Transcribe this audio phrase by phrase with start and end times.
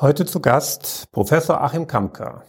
[0.00, 2.44] Heute zu Gast Professor Achim Kamka,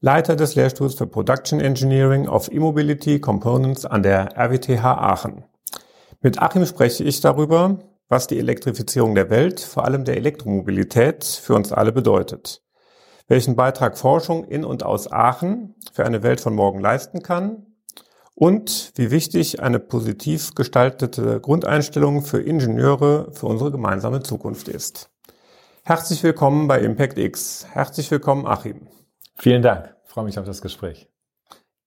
[0.00, 5.44] Leiter des Lehrstuhls für Production Engineering of E-Mobility Components an der RWTH Aachen.
[6.22, 7.78] Mit Achim spreche ich darüber,
[8.08, 12.62] was die Elektrifizierung der Welt, vor allem der Elektromobilität, für uns alle bedeutet.
[13.28, 17.66] Welchen Beitrag Forschung in und aus Aachen für eine Welt von morgen leisten kann
[18.34, 25.10] und wie wichtig eine positiv gestaltete Grundeinstellung für Ingenieure für unsere gemeinsame Zukunft ist.
[25.86, 27.66] Herzlich willkommen bei Impact X.
[27.70, 28.86] Herzlich willkommen, Achim.
[29.34, 29.94] Vielen Dank.
[30.02, 31.10] Ich freue mich auf das Gespräch.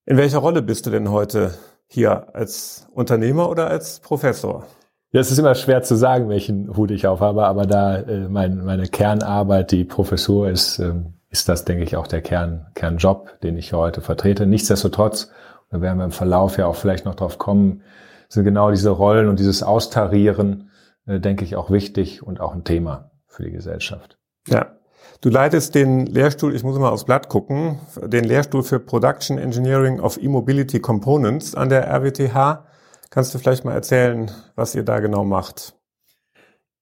[0.06, 1.56] In welcher Rolle bist du denn heute
[1.88, 4.68] hier als Unternehmer oder als Professor?
[5.10, 8.64] Ja, es ist immer schwer zu sagen, welchen Hut ich aufhabe, aber da äh, mein,
[8.64, 13.58] meine Kernarbeit die Professur ist, ähm, ist das, denke ich, auch der Kern, Kernjob, den
[13.58, 14.45] ich heute vertrete.
[14.45, 15.32] Nichtsdestotrotz,
[15.72, 17.82] da werden wir im Verlauf ja auch vielleicht noch drauf kommen,
[18.30, 20.70] sind genau diese Rollen und dieses Austarieren,
[21.08, 24.18] äh, denke ich, auch wichtig und auch ein Thema für die Gesellschaft.
[24.48, 24.73] Ja.
[25.22, 30.00] Du leitest den Lehrstuhl, ich muss mal aufs Blatt gucken, den Lehrstuhl für Production Engineering
[30.00, 32.66] of E-Mobility Components an der RWTH.
[33.09, 35.76] Kannst du vielleicht mal erzählen, was ihr da genau macht?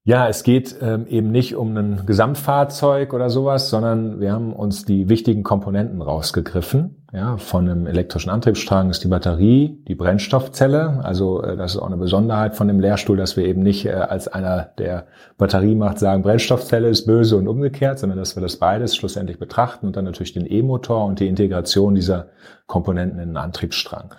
[0.07, 4.85] Ja, es geht ähm, eben nicht um ein Gesamtfahrzeug oder sowas, sondern wir haben uns
[4.85, 7.03] die wichtigen Komponenten rausgegriffen.
[7.11, 10.99] Ja, von einem elektrischen Antriebsstrang ist die Batterie, die Brennstoffzelle.
[11.03, 13.93] Also äh, das ist auch eine Besonderheit von dem Lehrstuhl, dass wir eben nicht äh,
[13.93, 15.07] als einer, der
[15.39, 19.87] Batterie macht, sagen, Brennstoffzelle ist böse und umgekehrt, sondern dass wir das beides schlussendlich betrachten
[19.87, 22.27] und dann natürlich den E-Motor und die Integration dieser
[22.67, 24.13] Komponenten in den Antriebsstrang.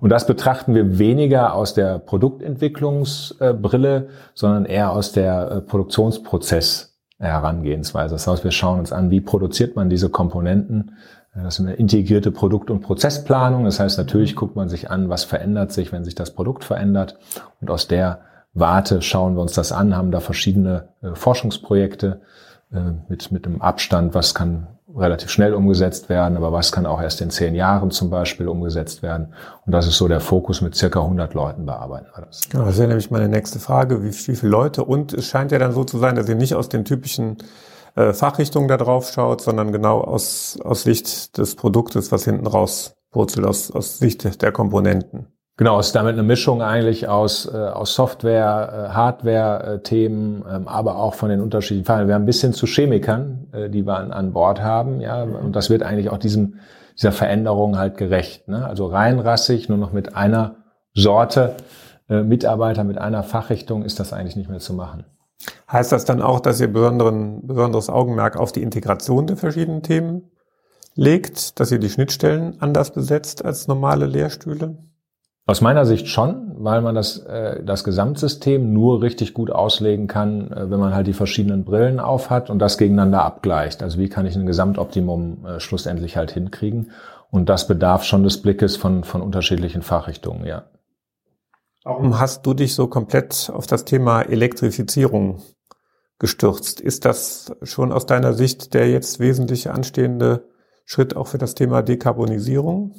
[0.00, 8.14] Und das betrachten wir weniger aus der Produktentwicklungsbrille, sondern eher aus der äh, Produktionsprozess Herangehensweise.
[8.14, 10.92] Das heißt, wir schauen uns an, wie produziert man diese Komponenten.
[11.34, 13.64] Das ist eine integrierte Produkt- und Prozessplanung.
[13.64, 17.18] Das heißt, natürlich guckt man sich an, was verändert sich, wenn sich das Produkt verändert.
[17.60, 18.20] Und aus der
[18.54, 22.22] Warte schauen wir uns das an, haben da verschiedene äh, Forschungsprojekte
[22.72, 27.00] äh, mit, mit einem Abstand, was kann relativ schnell umgesetzt werden, aber was kann auch
[27.00, 29.34] erst in zehn Jahren zum Beispiel umgesetzt werden.
[29.66, 32.42] Und das ist so der Fokus mit circa 100 Leuten bearbeiten wir das.
[32.52, 34.84] Ja, das wäre nämlich meine nächste Frage, wie, wie viele Leute?
[34.84, 37.38] Und es scheint ja dann so zu sein, dass ihr nicht aus den typischen
[37.94, 42.96] äh, Fachrichtungen da drauf schaut, sondern genau aus, aus Sicht des Produktes, was hinten raus
[43.10, 45.26] purzelt, aus, aus Sicht der Komponenten.
[45.60, 50.96] Genau, es ist damit eine Mischung eigentlich aus, äh, aus Software, äh, Hardware-Themen, ähm, aber
[50.96, 52.08] auch von den unterschiedlichen Fallen.
[52.08, 55.54] Wir haben ein bisschen zu Chemikern, äh, die wir an, an Bord haben, ja, und
[55.54, 56.54] das wird eigentlich auch diesem,
[56.96, 58.48] dieser Veränderung halt gerecht.
[58.48, 58.64] Ne?
[58.64, 60.54] Also reinrassig, nur noch mit einer
[60.94, 61.56] Sorte
[62.08, 65.04] äh, Mitarbeiter, mit einer Fachrichtung ist das eigentlich nicht mehr zu machen.
[65.70, 70.30] Heißt das dann auch, dass ihr besonderen, besonderes Augenmerk auf die Integration der verschiedenen Themen
[70.94, 74.78] legt, dass ihr die Schnittstellen anders besetzt als normale Lehrstühle?
[75.50, 80.52] Aus meiner Sicht schon, weil man das, äh, das Gesamtsystem nur richtig gut auslegen kann,
[80.52, 83.82] äh, wenn man halt die verschiedenen Brillen aufhat und das gegeneinander abgleicht.
[83.82, 86.92] Also wie kann ich ein Gesamtoptimum äh, schlussendlich halt hinkriegen?
[87.32, 90.66] Und das bedarf schon des Blickes von, von unterschiedlichen Fachrichtungen, ja.
[91.82, 95.42] Warum hast du dich so komplett auf das Thema Elektrifizierung
[96.20, 96.80] gestürzt?
[96.80, 100.44] Ist das schon aus deiner Sicht der jetzt wesentlich anstehende
[100.84, 102.94] Schritt auch für das Thema Dekarbonisierung?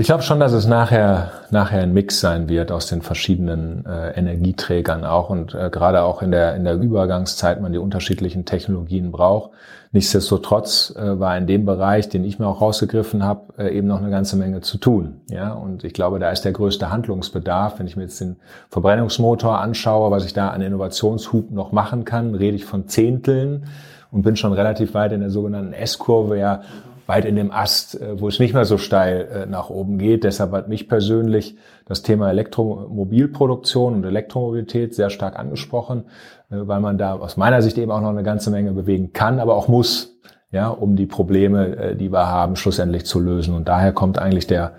[0.00, 4.12] Ich glaube schon, dass es nachher, nachher ein Mix sein wird aus den verschiedenen äh,
[4.12, 9.12] Energieträgern auch und äh, gerade auch in der, in der Übergangszeit man die unterschiedlichen Technologien
[9.12, 9.50] braucht.
[9.92, 13.98] Nichtsdestotrotz äh, war in dem Bereich, den ich mir auch rausgegriffen habe, äh, eben noch
[13.98, 15.20] eine ganze Menge zu tun.
[15.28, 17.78] Ja, und ich glaube, da ist der größte Handlungsbedarf.
[17.78, 18.36] Wenn ich mir jetzt den
[18.70, 23.66] Verbrennungsmotor anschaue, was ich da an Innovationshub noch machen kann, rede ich von Zehnteln
[24.10, 26.62] und bin schon relativ weit in der sogenannten S-Kurve ja
[27.10, 30.22] weit in dem Ast, äh, wo es nicht mehr so steil äh, nach oben geht.
[30.22, 31.56] Deshalb hat mich persönlich
[31.86, 36.04] das Thema Elektromobilproduktion und Elektromobilität sehr stark angesprochen,
[36.50, 39.40] äh, weil man da aus meiner Sicht eben auch noch eine ganze Menge bewegen kann,
[39.40, 40.20] aber auch muss,
[40.52, 43.54] ja, um die Probleme, die wir haben, schlussendlich zu lösen.
[43.54, 44.72] Und daher kommt eigentlich der,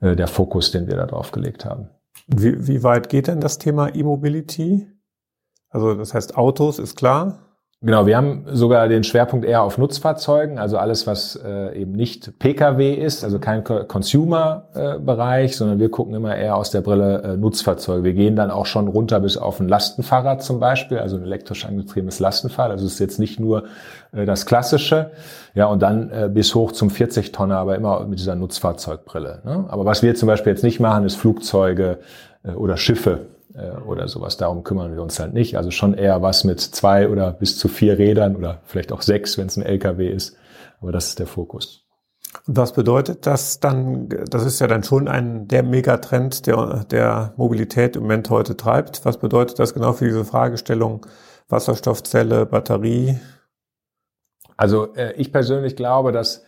[0.00, 1.88] der Fokus, den wir da drauf gelegt haben.
[2.28, 4.86] Wie, wie weit geht denn das Thema E-Mobility?
[5.68, 7.45] Also das heißt Autos ist klar,
[7.82, 12.38] Genau, wir haben sogar den Schwerpunkt eher auf Nutzfahrzeugen, also alles, was äh, eben nicht
[12.38, 17.36] Pkw ist, also kein Consumer-Bereich, äh, sondern wir gucken immer eher aus der Brille äh,
[17.36, 18.02] Nutzfahrzeuge.
[18.02, 21.66] Wir gehen dann auch schon runter bis auf ein Lastenfahrrad zum Beispiel, also ein elektrisch
[21.66, 22.72] angetriebenes Lastenfahrrad.
[22.72, 23.64] Also es ist jetzt nicht nur
[24.12, 25.10] äh, das Klassische,
[25.54, 29.42] ja, und dann äh, bis hoch zum 40-Tonner, aber immer mit dieser Nutzfahrzeugbrille.
[29.44, 29.66] Ne?
[29.68, 31.98] Aber was wir zum Beispiel jetzt nicht machen, ist Flugzeuge
[32.42, 33.26] äh, oder Schiffe
[33.56, 34.36] äh, oder sowas.
[34.36, 35.56] Darum kümmern wir uns halt nicht.
[35.56, 39.38] Also schon eher was mit zwei oder bis zu vier Rädern oder vielleicht auch sechs,
[39.38, 40.36] wenn es ein LKW ist.
[40.80, 41.86] Aber das ist der Fokus.
[42.46, 44.08] Und was bedeutet das dann?
[44.30, 49.04] Das ist ja dann schon ein der Megatrend, der, der Mobilität im Moment heute treibt.
[49.04, 51.06] Was bedeutet das genau für diese Fragestellung
[51.48, 53.18] Wasserstoffzelle, Batterie?
[54.56, 56.44] Also äh, ich persönlich glaube, dass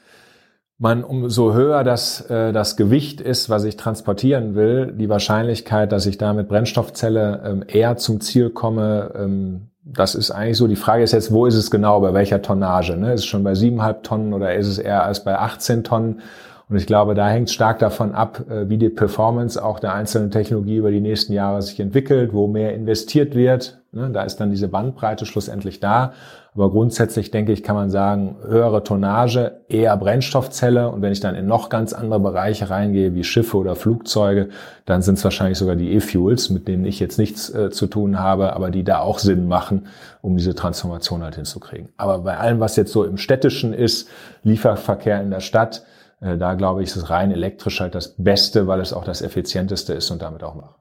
[0.79, 6.07] man umso höher das, äh, das Gewicht ist, was ich transportieren will, die Wahrscheinlichkeit, dass
[6.07, 10.67] ich da mit Brennstoffzelle ähm, eher zum Ziel komme, ähm, das ist eigentlich so.
[10.67, 12.97] Die Frage ist jetzt, wo ist es genau, bei welcher Tonnage?
[12.97, 13.15] Ne?
[13.15, 16.21] Ist es schon bei siebeneinhalb Tonnen oder ist es eher als bei 18 Tonnen?
[16.69, 20.31] Und ich glaube, da hängt stark davon ab, äh, wie die Performance auch der einzelnen
[20.31, 23.78] Technologie über die nächsten Jahre sich entwickelt, wo mehr investiert wird.
[23.99, 24.11] Ne?
[24.11, 26.13] Da ist dann diese Bandbreite schlussendlich da.
[26.55, 30.89] Aber grundsätzlich denke ich, kann man sagen, höhere Tonnage, eher Brennstoffzelle.
[30.89, 34.49] Und wenn ich dann in noch ganz andere Bereiche reingehe, wie Schiffe oder Flugzeuge,
[34.87, 38.19] dann sind es wahrscheinlich sogar die E-Fuels, mit denen ich jetzt nichts äh, zu tun
[38.19, 39.87] habe, aber die da auch Sinn machen,
[40.21, 41.91] um diese Transformation halt hinzukriegen.
[41.97, 44.09] Aber bei allem, was jetzt so im städtischen ist,
[44.43, 45.85] Lieferverkehr in der Stadt,
[46.21, 49.93] äh, da glaube ich, ist rein elektrisch halt das Beste, weil es auch das effizienteste
[49.93, 50.78] ist und damit auch machbar ist.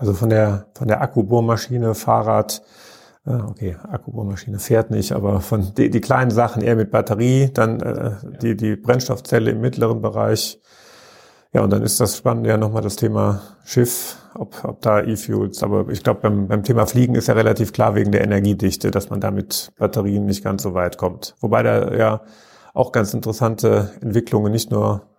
[0.00, 2.62] Also von der, von der Akkubohrmaschine, Fahrrad,
[3.26, 7.80] äh, okay, Akkubohrmaschine fährt nicht, aber von die, die kleinen Sachen eher mit Batterie, dann
[7.80, 10.58] äh, die, die Brennstoffzelle im mittleren Bereich.
[11.52, 15.62] Ja, und dann ist das Spannende ja nochmal das Thema Schiff, ob, ob da E-Fuels,
[15.62, 19.10] aber ich glaube, beim, beim Thema Fliegen ist ja relativ klar wegen der Energiedichte, dass
[19.10, 21.34] man da mit Batterien nicht ganz so weit kommt.
[21.40, 22.22] Wobei da ja
[22.72, 25.09] auch ganz interessante Entwicklungen nicht nur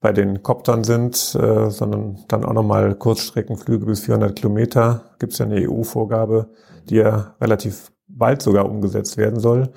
[0.00, 5.04] bei den Koptern sind, äh, sondern dann auch nochmal Kurzstreckenflüge bis 400 Kilometer.
[5.18, 6.50] Gibt es ja eine EU-Vorgabe,
[6.88, 9.70] die ja relativ bald sogar umgesetzt werden soll.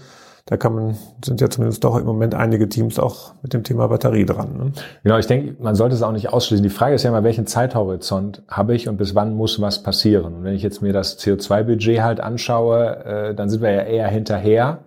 [0.45, 3.87] Da kann man, sind ja zumindest doch im Moment einige Teams auch mit dem Thema
[3.87, 4.57] Batterie dran.
[4.57, 4.71] Ne?
[5.03, 6.63] Genau, ich denke, man sollte es auch nicht ausschließen.
[6.63, 10.33] Die Frage ist ja mal, welchen Zeithorizont habe ich und bis wann muss was passieren?
[10.33, 14.07] Und wenn ich jetzt mir das CO2-Budget halt anschaue, äh, dann sind wir ja eher
[14.07, 14.79] hinterher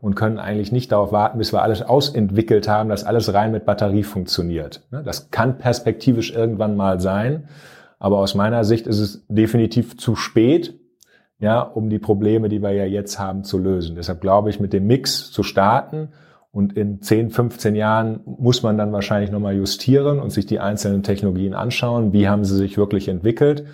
[0.00, 3.64] und können eigentlich nicht darauf warten, bis wir alles ausentwickelt haben, dass alles rein mit
[3.64, 4.82] Batterie funktioniert.
[4.90, 5.02] Ne?
[5.04, 7.48] Das kann perspektivisch irgendwann mal sein,
[7.98, 10.78] aber aus meiner Sicht ist es definitiv zu spät,
[11.38, 13.96] ja, um die Probleme, die wir ja jetzt haben, zu lösen.
[13.96, 16.08] Deshalb glaube ich, mit dem Mix zu starten
[16.50, 21.02] und in 10, 15 Jahren muss man dann wahrscheinlich nochmal justieren und sich die einzelnen
[21.02, 22.14] Technologien anschauen.
[22.14, 23.66] Wie haben sie sich wirklich entwickelt?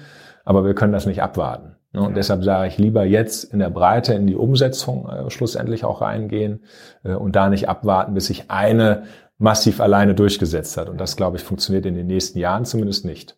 [0.45, 1.72] Aber wir können das nicht abwarten.
[1.93, 2.01] Ne?
[2.01, 2.15] Und ja.
[2.15, 6.65] deshalb sage ich lieber jetzt in der Breite in die Umsetzung äh, schlussendlich auch reingehen
[7.05, 9.05] äh, und da nicht abwarten, bis sich eine
[9.39, 10.89] massiv alleine durchgesetzt hat.
[10.89, 13.37] Und das, glaube ich, funktioniert in den nächsten Jahren zumindest nicht.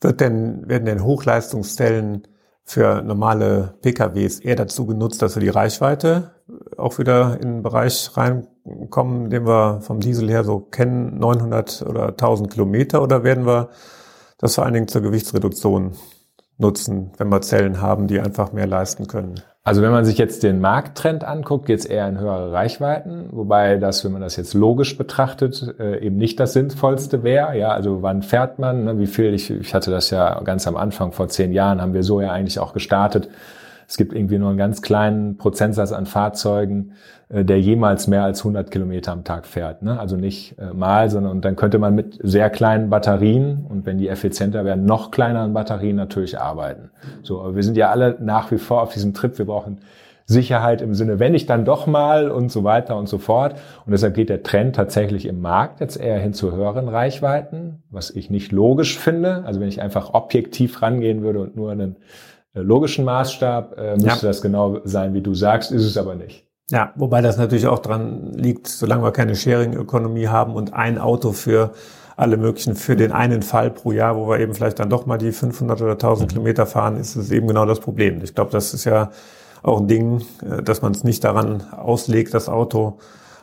[0.00, 2.26] Wird denn, werden denn Hochleistungszellen
[2.64, 6.32] für normale PKWs eher dazu genutzt, dass wir die Reichweite
[6.78, 12.08] auch wieder in den Bereich reinkommen, den wir vom Diesel her so kennen, 900 oder
[12.08, 13.68] 1000 Kilometer, oder werden wir
[14.38, 15.92] das vor allen Dingen zur Gewichtsreduktion
[16.58, 19.40] nutzen, wenn wir Zellen haben, die einfach mehr leisten können.
[19.66, 23.78] Also wenn man sich jetzt den Markttrend anguckt, geht es eher in höhere Reichweiten, wobei
[23.78, 27.56] das, wenn man das jetzt logisch betrachtet, äh, eben nicht das Sinnvollste wäre.
[27.58, 28.84] Ja, also wann fährt man?
[28.84, 28.98] Ne?
[28.98, 29.32] Wie viel?
[29.32, 32.30] Ich, ich hatte das ja ganz am Anfang vor zehn Jahren haben wir so ja
[32.30, 33.30] eigentlich auch gestartet
[33.86, 36.92] es gibt irgendwie nur einen ganz kleinen Prozentsatz an Fahrzeugen,
[37.28, 39.82] äh, der jemals mehr als 100 Kilometer am Tag fährt.
[39.82, 39.98] Ne?
[39.98, 43.98] Also nicht äh, mal, sondern und dann könnte man mit sehr kleinen Batterien und wenn
[43.98, 46.90] die effizienter werden, noch kleineren Batterien natürlich arbeiten.
[47.22, 49.36] So, aber wir sind ja alle nach wie vor auf diesem Trip.
[49.38, 49.78] Wir brauchen
[50.26, 53.56] Sicherheit im Sinne, wenn ich dann doch mal und so weiter und so fort.
[53.84, 58.10] Und deshalb geht der Trend tatsächlich im Markt jetzt eher hin zu höheren Reichweiten, was
[58.10, 59.44] ich nicht logisch finde.
[59.44, 61.96] Also wenn ich einfach objektiv rangehen würde und nur einen
[62.62, 64.16] logischen Maßstab äh, müsste ja.
[64.20, 66.46] das genau sein, wie du sagst, ist es aber nicht.
[66.70, 71.32] Ja, wobei das natürlich auch dran liegt, solange wir keine Sharing-Ökonomie haben und ein Auto
[71.32, 71.72] für
[72.16, 75.18] alle möglichen, für den einen Fall pro Jahr, wo wir eben vielleicht dann doch mal
[75.18, 76.32] die 500 oder 1000 mhm.
[76.32, 78.22] Kilometer fahren, ist es eben genau das Problem.
[78.22, 79.10] Ich glaube, das ist ja
[79.62, 82.98] auch ein Ding, äh, dass man es nicht daran auslegt, das Auto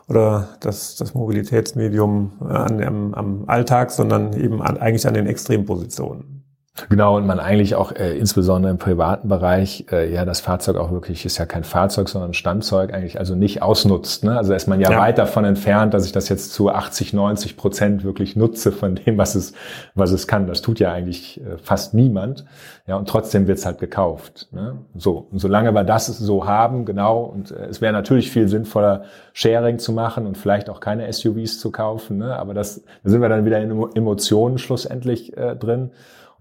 [0.07, 5.27] oder das, das Mobilitätsmedium äh, an, am, am Alltag, sondern eben an, eigentlich an den
[5.27, 6.40] Extrempositionen.
[6.89, 10.91] Genau, und man eigentlich auch äh, insbesondere im privaten Bereich äh, ja das Fahrzeug auch
[10.91, 14.23] wirklich ist ja kein Fahrzeug, sondern ein Standzeug eigentlich also nicht ausnutzt.
[14.23, 14.37] Ne?
[14.37, 17.57] Also ist man ja, ja, weit davon entfernt, dass ich das jetzt zu 80, 90
[17.57, 19.53] Prozent wirklich nutze von dem, was es,
[19.95, 20.47] was es kann.
[20.47, 22.45] Das tut ja eigentlich äh, fast niemand.
[22.87, 24.47] Ja, und trotzdem wird's halt gekauft.
[24.51, 24.79] Ne?
[24.95, 29.03] So, und solange wir das so haben, genau, und äh, es wäre natürlich viel sinnvoller,
[29.33, 32.37] Sharing zu machen und vielleicht auch keine SUVs zu kaufen, ne?
[32.37, 35.91] aber das, da sind wir dann wieder in Emotionen schlussendlich äh, drin.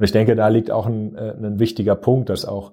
[0.01, 2.73] Und ich denke, da liegt auch ein, äh, ein wichtiger Punkt, dass auch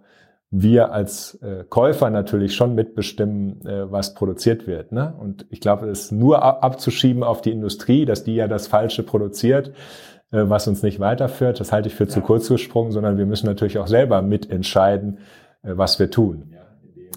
[0.49, 4.93] wir als äh, Käufer natürlich schon mitbestimmen, äh, was produziert wird.
[4.93, 5.13] Ne?
[5.19, 9.73] Und ich glaube, es nur abzuschieben auf die Industrie, dass die ja das Falsche produziert,
[10.29, 12.09] was uns nicht weiterführt, das halte ich für ja.
[12.09, 15.19] zu kurz gesprungen, sondern wir müssen natürlich auch selber mitentscheiden,
[15.61, 16.53] was wir tun.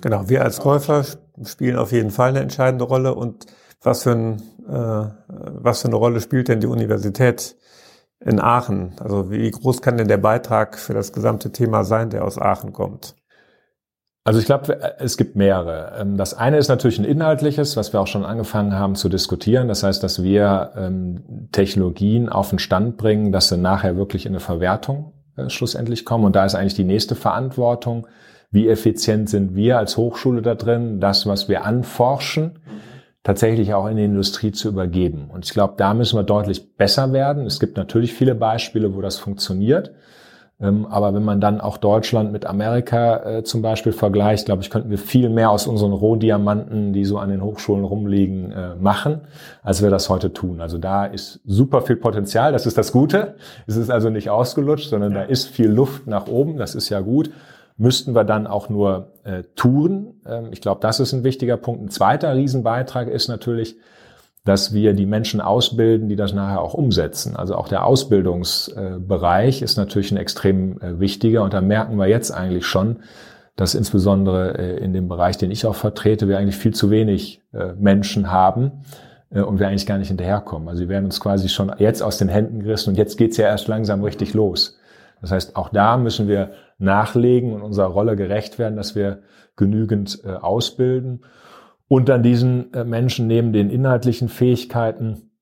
[0.01, 1.05] Genau, wir als Käufer
[1.45, 3.17] spielen auf jeden Fall eine entscheidende Rolle.
[3.17, 3.47] Und
[3.83, 7.57] was für, ein, äh, was für eine Rolle spielt denn die Universität
[8.25, 8.93] in Aachen?
[9.01, 12.73] Also wie groß kann denn der Beitrag für das gesamte Thema sein, der aus Aachen
[12.73, 13.17] kommt?
[14.23, 15.99] Also ich glaube, es gibt mehrere.
[15.99, 19.67] Ähm, das eine ist natürlich ein inhaltliches, was wir auch schon angefangen haben zu diskutieren.
[19.69, 24.33] Das heißt, dass wir ähm, Technologien auf den Stand bringen, dass sie nachher wirklich in
[24.33, 26.25] eine Verwertung äh, schlussendlich kommen.
[26.25, 28.07] Und da ist eigentlich die nächste Verantwortung.
[28.51, 32.59] Wie effizient sind wir als Hochschule da drin, das, was wir anforschen,
[33.23, 35.31] tatsächlich auch in die Industrie zu übergeben.
[35.33, 37.47] Und ich glaube, da müssen wir deutlich besser werden.
[37.47, 39.93] Es gibt natürlich viele Beispiele, wo das funktioniert.
[40.61, 44.71] Ähm, aber wenn man dann auch Deutschland mit Amerika äh, zum Beispiel vergleicht, glaube ich,
[44.71, 49.23] könnten wir viel mehr aus unseren Rohdiamanten, die so an den Hochschulen rumliegen, äh, machen,
[49.63, 50.61] als wir das heute tun.
[50.61, 52.53] Also da ist super viel Potenzial.
[52.53, 53.37] Das ist das Gute.
[53.67, 56.59] Es ist also nicht ausgelutscht, sondern da ist viel Luft nach oben.
[56.59, 57.31] Das ist ja gut.
[57.77, 60.21] Müssten wir dann auch nur äh, touren.
[60.27, 61.83] Ähm, ich glaube, das ist ein wichtiger Punkt.
[61.83, 63.77] Ein zweiter Riesenbeitrag ist natürlich,
[64.45, 67.37] dass wir die Menschen ausbilden, die das nachher auch umsetzen.
[67.37, 72.31] Also auch der Ausbildungsbereich ist natürlich ein extrem äh, wichtiger und da merken wir jetzt
[72.31, 73.01] eigentlich schon,
[73.57, 77.43] dass insbesondere äh, in dem Bereich, den ich auch vertrete, wir eigentlich viel zu wenig
[77.53, 78.73] äh, Menschen haben
[79.33, 80.69] und wir eigentlich gar nicht hinterherkommen.
[80.69, 83.47] Also wir werden uns quasi schon jetzt aus den Händen gerissen und jetzt geht's ja
[83.47, 84.80] erst langsam richtig los.
[85.21, 89.23] Das heißt, auch da müssen wir nachlegen und unserer Rolle gerecht werden, dass wir
[89.57, 91.23] genügend ausbilden
[91.91, 95.33] und dann diesen äh, Menschen neben den inhaltlichen Fähigkeiten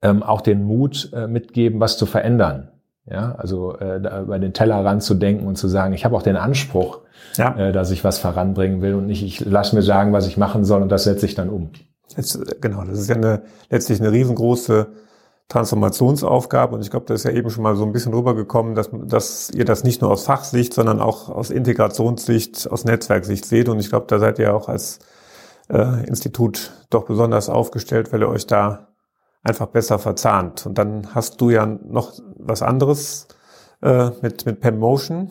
[0.00, 2.70] ähm, auch den Mut äh, mitgeben, was zu verändern.
[3.04, 6.36] Ja, also äh, da über den Teller ranzudenken und zu sagen, ich habe auch den
[6.36, 7.00] Anspruch,
[7.36, 7.54] ja.
[7.56, 10.64] äh, dass ich was voranbringen will und nicht, ich lasse mir sagen, was ich machen
[10.64, 11.70] soll und das setze ich dann um.
[12.16, 14.86] Jetzt, äh, genau, das ist ja eine, letztlich eine riesengroße
[15.50, 18.88] Transformationsaufgabe und ich glaube, das ist ja eben schon mal so ein bisschen rübergekommen, dass,
[18.92, 23.80] dass ihr das nicht nur aus Fachsicht, sondern auch aus Integrationssicht, aus Netzwerksicht seht und
[23.80, 25.00] ich glaube, da seid ihr auch als
[25.68, 28.88] äh, Institut doch besonders aufgestellt, weil ihr euch da
[29.42, 30.66] einfach besser verzahnt.
[30.66, 33.26] Und dann hast du ja noch was anderes
[33.82, 35.30] äh, mit, mit PEM Motion.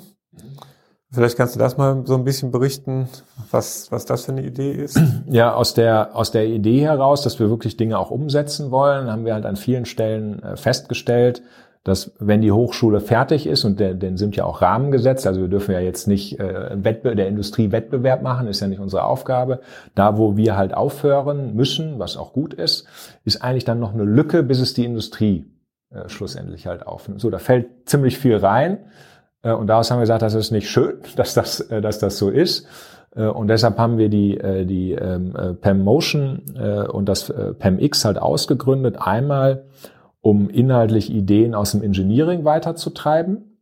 [1.11, 3.09] Vielleicht kannst du das mal so ein bisschen berichten,
[3.49, 4.99] was, was das für eine Idee ist.
[5.29, 9.25] Ja, aus der, aus der Idee heraus, dass wir wirklich Dinge auch umsetzen wollen, haben
[9.25, 11.43] wir halt an vielen Stellen äh, festgestellt,
[11.83, 15.41] dass wenn die Hochschule fertig ist und der, den sind ja auch Rahmen gesetzt, also
[15.41, 19.03] wir dürfen ja jetzt nicht äh, Wettbe der Industrie Wettbewerb machen, ist ja nicht unsere
[19.03, 19.61] Aufgabe.
[19.95, 22.87] Da, wo wir halt aufhören müssen, was auch gut ist,
[23.23, 25.45] ist eigentlich dann noch eine Lücke, bis es die Industrie
[25.91, 27.21] äh, schlussendlich halt aufnimmt.
[27.21, 28.79] So, da fällt ziemlich viel rein
[29.41, 32.29] und daraus haben wir gesagt, das ist nicht schön, dass das, äh, dass das so
[32.29, 32.67] ist.
[33.15, 36.41] Äh, und deshalb haben wir die, äh, die ähm, äh, PEM Motion
[36.91, 38.97] und das PEM X halt ausgegründet.
[38.99, 39.65] Einmal,
[40.21, 43.57] um inhaltlich Ideen aus dem Engineering weiterzutreiben.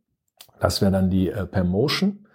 [0.60, 2.26] Das wäre dann die äh, PEM Motion.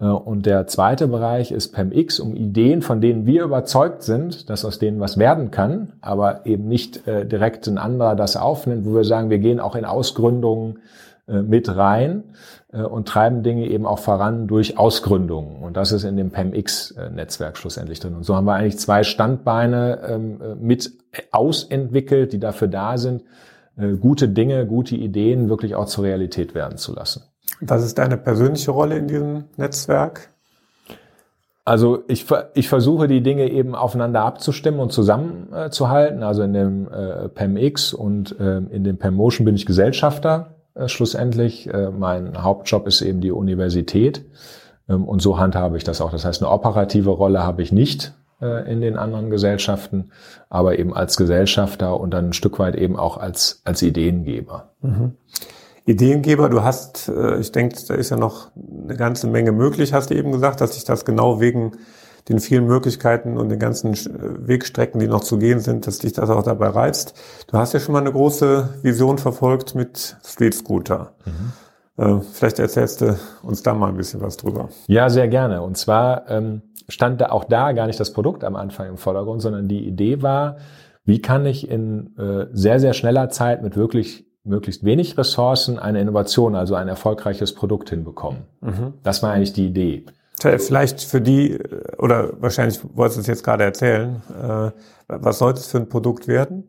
[0.00, 4.64] Äh, und der zweite Bereich ist PEMX, um Ideen, von denen wir überzeugt sind, dass
[4.64, 8.94] aus denen was werden kann, aber eben nicht äh, direkt ein anderer das aufnimmt, wo
[8.94, 10.80] wir sagen, wir gehen auch in Ausgründungen äh,
[11.28, 12.24] mit rein
[12.72, 15.62] äh, und treiben Dinge eben auch voran durch Ausgründungen.
[15.62, 18.14] Und das ist in dem PEMX-Netzwerk schlussendlich drin.
[18.14, 20.92] Und so haben wir eigentlich zwei Standbeine ähm, äh, mit
[21.32, 23.22] ausentwickelt, die dafür da sind,
[23.76, 27.22] äh, gute Dinge, gute Ideen wirklich auch zur Realität werden zu lassen.
[27.60, 30.28] Was ist deine persönliche Rolle in diesem Netzwerk?
[31.64, 36.22] Also ich, ich versuche die Dinge eben aufeinander abzustimmen und zusammenzuhalten.
[36.22, 40.57] Äh, also in dem äh, PEMX und äh, in dem PEMMotion bin ich Gesellschafter äh,
[40.86, 41.68] schlussendlich.
[41.68, 44.24] Äh, mein Hauptjob ist eben die Universität
[44.88, 46.10] ähm, und so handhabe ich das auch.
[46.12, 50.10] Das heißt, eine operative Rolle habe ich nicht äh, in den anderen Gesellschaften,
[50.48, 54.70] aber eben als Gesellschafter und dann ein Stück weit eben auch als, als Ideengeber.
[54.80, 55.14] Mhm.
[55.86, 60.10] Ideengeber, du hast, äh, ich denke, da ist ja noch eine ganze Menge möglich, hast
[60.10, 61.72] du eben gesagt, dass sich das genau wegen
[62.28, 66.30] den vielen Möglichkeiten und den ganzen Wegstrecken, die noch zu gehen sind, dass dich das
[66.30, 67.14] auch dabei reizt.
[67.50, 71.14] Du hast ja schon mal eine große Vision verfolgt mit Street Scooter.
[71.24, 71.52] Mhm.
[71.98, 74.68] Äh, vielleicht erzählst du uns da mal ein bisschen was drüber.
[74.86, 75.62] Ja, sehr gerne.
[75.62, 79.42] Und zwar ähm, stand da auch da gar nicht das Produkt am Anfang im Vordergrund,
[79.42, 80.58] sondern die Idee war,
[81.04, 86.00] wie kann ich in äh, sehr, sehr schneller Zeit mit wirklich möglichst wenig Ressourcen eine
[86.00, 88.44] Innovation, also ein erfolgreiches Produkt hinbekommen.
[88.60, 88.94] Mhm.
[89.02, 90.06] Das war eigentlich die Idee.
[90.40, 94.70] Vielleicht für die, äh, oder wahrscheinlich wolltest du es jetzt gerade erzählen, äh,
[95.08, 96.64] was sollte es für ein Produkt werden?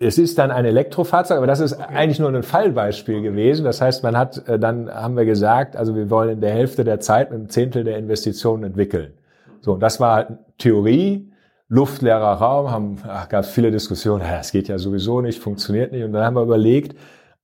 [0.00, 3.64] Es ist dann ein Elektrofahrzeug, aber das ist eigentlich nur ein Fallbeispiel gewesen.
[3.64, 6.84] Das heißt, man hat, äh, dann haben wir gesagt, also wir wollen in der Hälfte
[6.84, 9.12] der Zeit mit einem Zehntel der Investitionen entwickeln.
[9.60, 11.32] So, das war halt Theorie,
[11.68, 16.04] luftleerer Raum, haben, ach, gab es viele Diskussionen, es geht ja sowieso nicht, funktioniert nicht.
[16.04, 16.96] Und dann haben wir überlegt,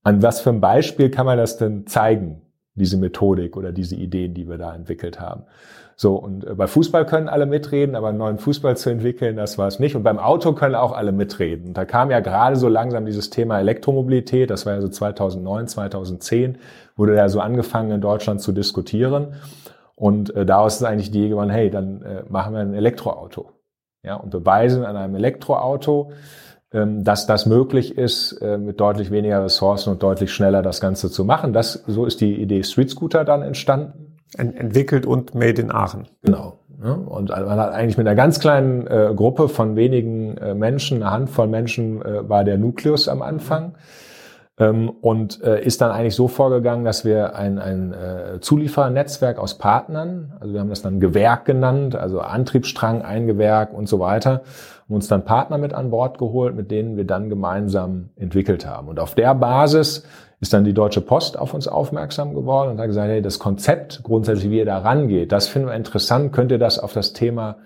[0.03, 2.41] an was für ein Beispiel kann man das denn zeigen,
[2.75, 5.43] diese Methodik oder diese Ideen, die wir da entwickelt haben.
[5.97, 9.57] So, und äh, bei Fußball können alle mitreden, aber einen neuen Fußball zu entwickeln, das
[9.57, 9.95] war es nicht.
[9.95, 11.69] Und beim Auto können auch alle mitreden.
[11.69, 15.67] Und da kam ja gerade so langsam dieses Thema Elektromobilität, das war ja so 2009,
[15.67, 16.57] 2010,
[16.97, 19.35] wurde da so angefangen in Deutschland zu diskutieren.
[19.95, 23.51] Und äh, daraus ist eigentlich die Idee geworden, hey, dann äh, machen wir ein Elektroauto.
[24.03, 26.11] Ja, und beweisen an einem Elektroauto,
[27.03, 31.23] dass das möglich ist, äh, mit deutlich weniger Ressourcen und deutlich schneller das Ganze zu
[31.23, 31.53] machen.
[31.53, 34.15] Das, so ist die Idee Street Scooter dann entstanden.
[34.37, 36.07] Entwickelt und made in Aachen.
[36.21, 36.59] Genau.
[36.81, 41.11] Und man hat eigentlich mit einer ganz kleinen äh, Gruppe von wenigen äh, Menschen, eine
[41.11, 43.75] Handvoll Menschen, äh, war der Nukleus am Anfang.
[44.57, 49.57] Ähm, und äh, ist dann eigentlich so vorgegangen, dass wir ein, ein äh, Zulieferernetzwerk aus
[49.57, 54.43] Partnern, also wir haben das dann Gewerk genannt, also Antriebsstrang, ein Gewerk und so weiter,
[54.85, 58.87] haben uns dann Partner mit an Bord geholt, mit denen wir dann gemeinsam entwickelt haben.
[58.87, 60.03] Und auf der Basis
[60.39, 64.03] ist dann die Deutsche Post auf uns aufmerksam geworden und hat gesagt, hey, das Konzept
[64.03, 67.57] grundsätzlich, wie ihr da rangeht, das finden wir interessant, könnt ihr das auf das Thema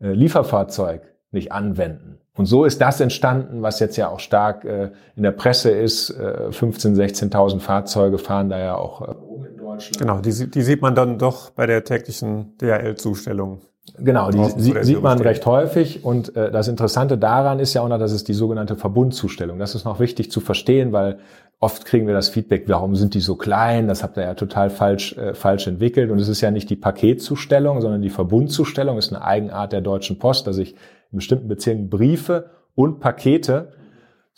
[0.00, 2.18] äh, Lieferfahrzeug nicht anwenden?
[2.36, 6.10] Und so ist das entstanden, was jetzt ja auch stark äh, in der Presse ist.
[6.10, 6.94] Äh, 15.000,
[7.30, 9.98] 16.000 Fahrzeuge fahren da ja auch äh, in Deutschland.
[9.98, 13.62] Genau, die, die sieht man dann doch bei der täglichen DHL-Zustellung.
[13.98, 16.04] Genau, die sie, sieht man recht häufig.
[16.04, 19.58] Und äh, das Interessante daran ist ja auch noch, dass es die sogenannte Verbundzustellung.
[19.58, 21.18] Das ist noch wichtig zu verstehen, weil
[21.60, 23.88] oft kriegen wir das Feedback, warum sind die so klein?
[23.88, 26.10] Das habt ihr ja total falsch, äh, falsch entwickelt.
[26.10, 30.18] Und es ist ja nicht die Paketzustellung, sondern die Verbundzustellung ist eine Eigenart der Deutschen
[30.18, 30.74] Post, dass ich
[31.12, 33.72] in bestimmten Bezirken Briefe und Pakete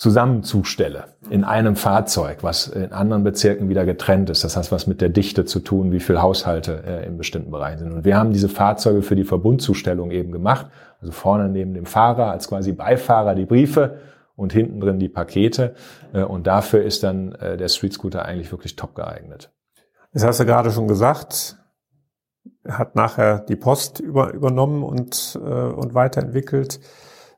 [0.01, 4.43] zusammen zustelle in einem Fahrzeug, was in anderen Bezirken wieder getrennt ist.
[4.43, 7.81] Das heißt, was mit der Dichte zu tun, wie viele Haushalte äh, in bestimmten Bereichen
[7.81, 7.93] sind.
[7.93, 10.69] Und wir haben diese Fahrzeuge für die Verbundzustellung eben gemacht.
[11.03, 13.99] Also vorne neben dem Fahrer als quasi Beifahrer die Briefe
[14.37, 15.75] und hinten drin die Pakete.
[16.15, 19.53] Äh, und dafür ist dann äh, der Street Scooter eigentlich wirklich top geeignet.
[20.15, 21.59] Das hast du gerade schon gesagt,
[22.67, 26.81] hat nachher die Post über, übernommen und, äh, und weiterentwickelt.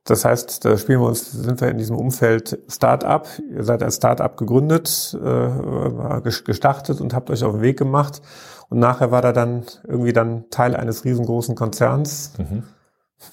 [0.04, 3.28] Das heißt, da spielen wir uns, sind wir in diesem Umfeld Start-up.
[3.50, 8.20] Ihr seid als Start-up gegründet, äh, gestartet und habt euch auf den Weg gemacht.
[8.68, 12.32] Und nachher war da dann irgendwie dann Teil eines riesengroßen Konzerns.
[12.38, 12.64] Mhm.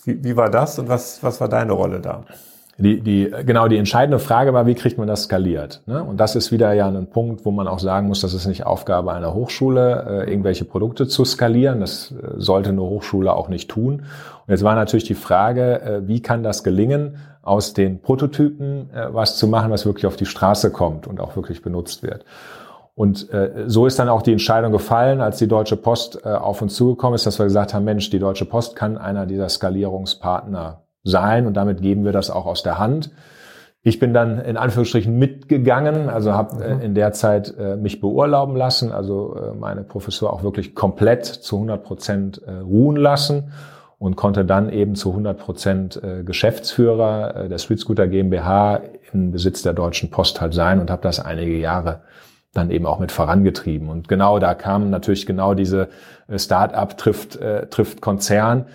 [0.03, 2.25] Wie, wie war das und was, was war deine Rolle da?
[2.79, 5.81] Die, die, genau, die entscheidende Frage war, wie kriegt man das skaliert?
[5.85, 6.01] Ne?
[6.01, 8.65] Und das ist wieder ja ein Punkt, wo man auch sagen muss, das ist nicht
[8.65, 11.81] Aufgabe einer Hochschule, äh, irgendwelche Produkte zu skalieren.
[11.81, 13.95] Das äh, sollte eine Hochschule auch nicht tun.
[13.95, 14.03] Und
[14.47, 19.37] jetzt war natürlich die Frage, äh, wie kann das gelingen, aus den Prototypen äh, was
[19.37, 22.23] zu machen, was wirklich auf die Straße kommt und auch wirklich benutzt wird.
[22.95, 26.61] Und äh, so ist dann auch die Entscheidung gefallen, als die Deutsche Post äh, auf
[26.61, 30.81] uns zugekommen ist, dass wir gesagt haben, Mensch, die Deutsche Post kann einer dieser Skalierungspartner
[31.09, 33.11] sein und damit geben wir das auch aus der Hand.
[33.81, 36.81] Ich bin dann in Anführungsstrichen mitgegangen, also habe äh, mhm.
[36.81, 41.55] in der Zeit äh, mich beurlauben lassen, also äh, meine Professur auch wirklich komplett zu
[41.55, 43.53] 100 Prozent äh, ruhen lassen
[43.97, 48.81] und konnte dann eben zu 100 Prozent äh, Geschäftsführer äh, der Street Scooter GmbH
[49.13, 52.01] im Besitz der Deutschen Post halt sein und habe das einige Jahre
[52.53, 53.89] dann eben auch mit vorangetrieben.
[53.89, 55.87] Und genau da kam natürlich genau diese
[56.35, 58.65] Start-up trifft, äh, trifft Konzern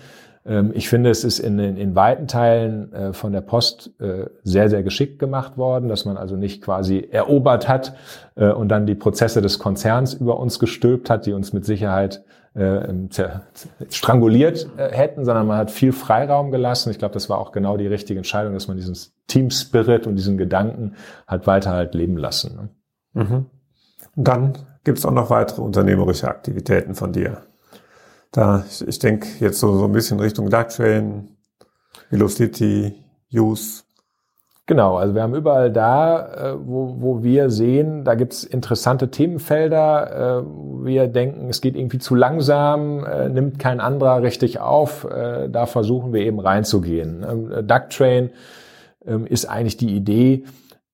[0.73, 4.69] ich finde, es ist in, in, in weiten Teilen äh, von der Post äh, sehr,
[4.69, 7.95] sehr geschickt gemacht worden, dass man also nicht quasi erobert hat
[8.35, 12.23] äh, und dann die Prozesse des Konzerns über uns gestülpt hat, die uns mit Sicherheit
[13.89, 16.89] stranguliert hätten, sondern man hat viel Freiraum gelassen.
[16.89, 18.95] Ich glaube, das war auch genau die richtige Entscheidung, dass man diesen
[19.27, 20.95] Team Spirit und diesen Gedanken
[21.27, 22.69] hat weiter halt leben lassen.
[23.13, 23.23] Ne?
[23.25, 23.45] Mhm.
[24.15, 24.53] Dann
[24.85, 27.41] gibt es auch noch weitere unternehmerische Aktivitäten von dir.
[28.35, 31.29] Da, ich, ich denke jetzt so, so ein bisschen Richtung Darktrain,
[32.09, 32.93] Velocity,
[33.33, 33.83] Use.
[34.65, 40.41] Genau, also wir haben überall da, äh, wo, wo wir sehen, da gibt's interessante Themenfelder.
[40.41, 45.07] Äh, wir denken, es geht irgendwie zu langsam, äh, nimmt kein anderer richtig auf.
[45.09, 47.25] Da versuchen wir eben reinzugehen.
[47.29, 48.31] Ähm, Ducktrain
[49.05, 50.43] ähm, ist eigentlich die Idee,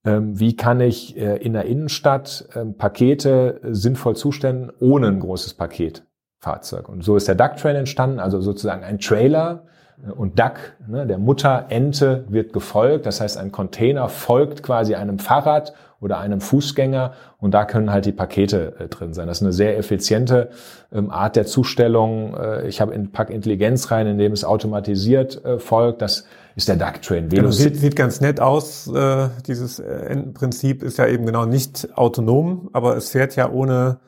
[0.06, 6.04] ähm, wie kann ich in der Innenstadt Pakete sinnvoll zustellen, ohne ein großes Paket
[6.42, 6.90] Fahrzeug.
[6.90, 9.64] Und so ist der Duck Trail entstanden, also sozusagen ein Trailer
[10.04, 10.54] äh, und Duck,
[10.88, 13.06] ne, der Mutter Ente wird gefolgt.
[13.06, 18.08] Das heißt, ein Container folgt quasi einem Fahrrad oder einem Fußgänger und da können halt
[18.08, 19.28] die Pakete äh, drin sein.
[19.28, 20.50] Das ist eine sehr effiziente
[20.92, 22.36] ähm, Art der Zustellung.
[22.36, 26.02] Äh, ich habe in Pack Intelligenz rein, indem es automatisiert äh, folgt.
[26.02, 26.26] Das
[26.56, 27.30] ist der Duck Train.
[27.30, 28.88] Genau, sieht, sieht ganz nett aus.
[28.88, 34.00] Äh, dieses Entenprinzip ist ja eben genau nicht autonom, aber es fährt ja ohne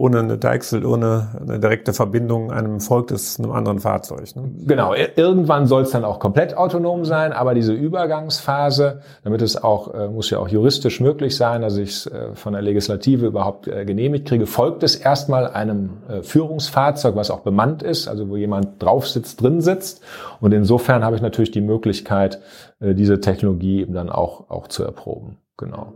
[0.00, 4.34] ohne eine Deichsel, ohne eine direkte Verbindung einem folgt es einem anderen Fahrzeug.
[4.34, 4.50] Ne?
[4.66, 9.92] Genau, irgendwann soll es dann auch komplett autonom sein, aber diese Übergangsphase, damit es auch,
[9.92, 13.68] äh, muss ja auch juristisch möglich sein, dass ich es äh, von der Legislative überhaupt
[13.68, 18.36] äh, genehmigt kriege, folgt es erstmal einem äh, Führungsfahrzeug, was auch bemannt ist, also wo
[18.36, 20.02] jemand drauf sitzt, drin sitzt.
[20.40, 22.40] Und insofern habe ich natürlich die Möglichkeit,
[22.80, 25.36] äh, diese Technologie eben dann auch, auch zu erproben.
[25.58, 25.92] Genau.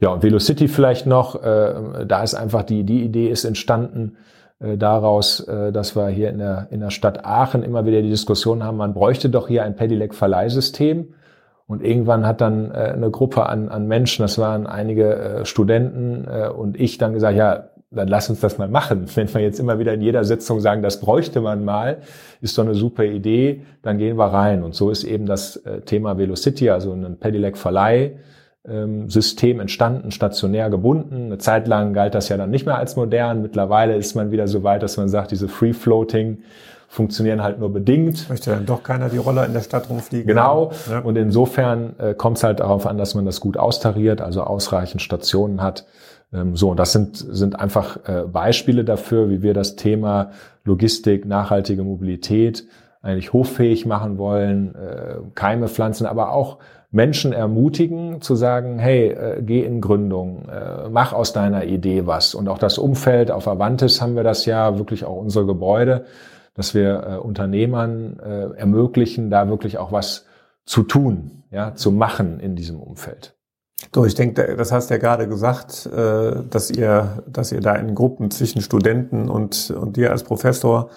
[0.00, 0.22] Ja.
[0.22, 4.16] Velocity vielleicht noch, äh, da ist einfach die, die Idee ist entstanden,
[4.58, 8.10] äh, daraus, äh, dass wir hier in der, in der Stadt Aachen immer wieder die
[8.10, 11.14] Diskussion haben, man bräuchte doch hier ein Pedelec-Verleihsystem.
[11.66, 16.26] Und irgendwann hat dann äh, eine Gruppe an, an Menschen, das waren einige äh, Studenten
[16.26, 19.06] äh, und ich dann gesagt, ja, dann lass uns das mal machen.
[19.14, 21.98] Wenn wir jetzt immer wieder in jeder Sitzung sagen, das bräuchte man mal,
[22.40, 24.64] ist doch eine super Idee, dann gehen wir rein.
[24.64, 28.16] Und so ist eben das äh, Thema Velocity, also ein Pedelec-Verleih,
[28.62, 31.26] System entstanden, stationär gebunden.
[31.26, 33.40] Eine Zeit lang galt das ja dann nicht mehr als modern.
[33.40, 36.42] Mittlerweile ist man wieder so weit, dass man sagt, diese Free-Floating
[36.88, 38.28] funktionieren halt nur bedingt.
[38.28, 40.26] Möchte dann doch keiner die Roller in der Stadt rumfliegen.
[40.26, 40.72] Genau.
[40.90, 40.98] Ja.
[40.98, 45.00] Und insofern äh, kommt es halt darauf an, dass man das gut austariert, also ausreichend
[45.00, 45.86] Stationen hat.
[46.32, 50.32] Ähm, so, und das sind, sind einfach äh, Beispiele dafür, wie wir das Thema
[50.64, 52.66] Logistik, nachhaltige Mobilität
[53.02, 56.58] eigentlich hoffähig machen wollen, äh, Keime pflanzen, aber auch
[56.92, 62.34] Menschen ermutigen zu sagen, hey, äh, geh in Gründung, äh, mach aus deiner Idee was.
[62.34, 66.04] Und auch das Umfeld, auf Avantis haben wir das ja, wirklich auch unsere Gebäude,
[66.54, 68.18] dass wir äh, Unternehmern
[68.56, 70.26] ermöglichen, da wirklich auch was
[70.64, 73.34] zu tun, ja, zu machen in diesem Umfeld.
[73.94, 77.94] So, ich denke, das hast du ja gerade gesagt, dass ihr, dass ihr da in
[77.94, 80.90] Gruppen zwischen Studenten und, und dir als Professor,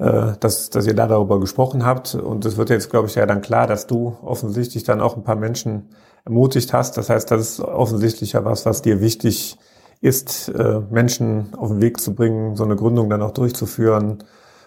[0.00, 2.14] dass, dass ihr da darüber gesprochen habt.
[2.14, 5.24] Und es wird jetzt, glaube ich, ja dann klar, dass du offensichtlich dann auch ein
[5.24, 5.90] paar Menschen
[6.24, 6.96] ermutigt hast.
[6.96, 9.58] Das heißt, das ist offensichtlich ja was, was dir wichtig
[10.00, 14.24] ist, äh, Menschen auf den Weg zu bringen, so eine Gründung dann auch durchzuführen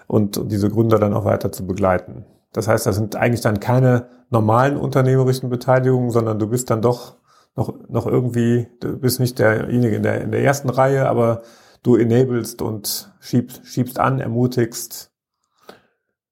[0.07, 2.25] und diese Gründer dann auch weiter zu begleiten.
[2.51, 7.15] Das heißt, das sind eigentlich dann keine normalen unternehmerischen Beteiligungen, sondern du bist dann doch
[7.55, 11.43] noch, noch irgendwie, du bist nicht derjenige in der, in der ersten Reihe, aber
[11.83, 15.11] du enablest und schiebst, schiebst an, ermutigst.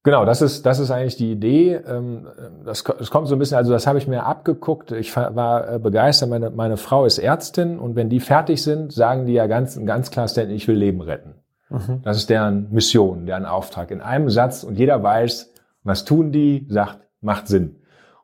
[0.03, 1.75] Genau, das ist, das ist eigentlich die Idee.
[1.75, 2.27] Ähm,
[2.65, 4.91] das, das kommt so ein bisschen, also das habe ich mir abgeguckt.
[4.91, 6.29] Ich war äh, begeistert.
[6.29, 10.09] Meine, meine Frau ist Ärztin und wenn die fertig sind, sagen die ja ganz, ganz
[10.09, 11.35] klar, ich will Leben retten.
[11.69, 12.01] Mhm.
[12.03, 13.91] Das ist deren Mission, deren Auftrag.
[13.91, 17.77] In einem Satz und jeder weiß, was tun die, sagt, macht Sinn.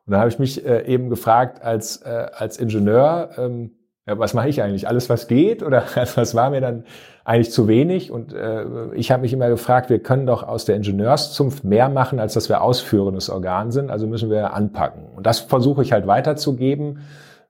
[0.04, 3.72] Und dann habe ich mich äh, eben gefragt als, äh, als Ingenieur, ähm,
[4.16, 4.88] was mache ich eigentlich?
[4.88, 5.62] Alles, was geht?
[5.62, 6.84] Oder was war mir dann
[7.24, 8.10] eigentlich zu wenig?
[8.10, 12.20] Und äh, ich habe mich immer gefragt, wir können doch aus der Ingenieurszunft mehr machen,
[12.20, 13.90] als dass wir ausführendes Organ sind.
[13.90, 15.04] Also müssen wir anpacken.
[15.16, 17.00] Und das versuche ich halt weiterzugeben,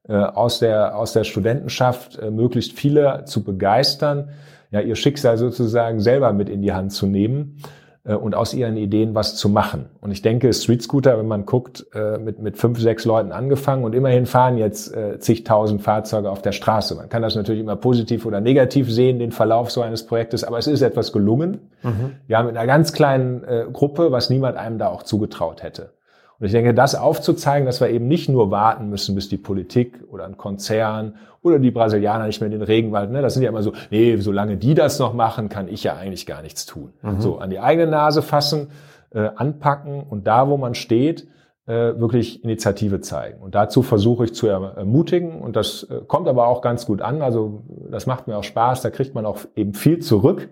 [0.09, 4.31] äh, aus, der, aus der Studentenschaft äh, möglichst viele zu begeistern,
[4.71, 7.57] ja, ihr Schicksal sozusagen selber mit in die Hand zu nehmen
[8.05, 9.87] und aus ihren Ideen was zu machen.
[10.01, 13.85] Und ich denke, Street Scooter, wenn man guckt, äh, mit, mit fünf, sechs Leuten angefangen
[13.85, 16.95] und immerhin fahren jetzt äh, zigtausend Fahrzeuge auf der Straße.
[16.95, 20.59] Man kann das natürlich immer positiv oder negativ sehen, den Verlauf so eines Projektes, aber
[20.59, 21.71] es ist etwas gelungen.
[21.83, 22.13] Mhm.
[22.29, 25.91] Ja, mit einer ganz kleinen Gruppe, was niemand einem da auch zugetraut hätte.
[26.41, 30.05] Und ich denke, das aufzuzeigen, dass wir eben nicht nur warten müssen, bis die Politik
[30.11, 33.49] oder ein Konzern oder die Brasilianer nicht mehr in den Regenwald, ne, das sind ja
[33.49, 36.93] immer so, nee, solange die das noch machen, kann ich ja eigentlich gar nichts tun.
[37.03, 37.21] Mhm.
[37.21, 38.69] So, an die eigene Nase fassen,
[39.11, 41.27] äh, anpacken und da, wo man steht,
[41.67, 43.43] äh, wirklich Initiative zeigen.
[43.43, 47.21] Und dazu versuche ich zu ermutigen und das äh, kommt aber auch ganz gut an.
[47.21, 50.49] Also das macht mir auch Spaß, da kriegt man auch eben viel zurück.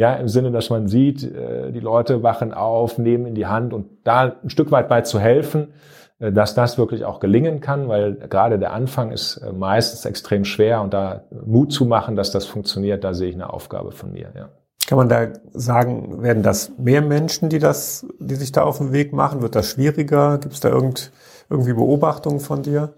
[0.00, 3.74] Ja, im Sinne, dass man sieht, äh, die Leute wachen auf, nehmen in die Hand
[3.74, 5.74] und da ein Stück weit bei zu helfen,
[6.20, 10.46] äh, dass das wirklich auch gelingen kann, weil gerade der Anfang ist äh, meistens extrem
[10.46, 14.10] schwer und da Mut zu machen, dass das funktioniert, da sehe ich eine Aufgabe von
[14.12, 14.48] mir, ja.
[14.86, 18.94] Kann man da sagen, werden das mehr Menschen, die das, die sich da auf den
[18.94, 19.42] Weg machen?
[19.42, 20.38] Wird das schwieriger?
[20.38, 21.12] Gibt es da irgend,
[21.50, 22.94] irgendwie Beobachtungen von dir?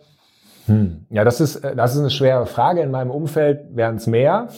[0.66, 1.04] Hm.
[1.10, 2.80] Ja, das ist, das ist eine schwere Frage.
[2.80, 4.48] In meinem Umfeld werden es mehr.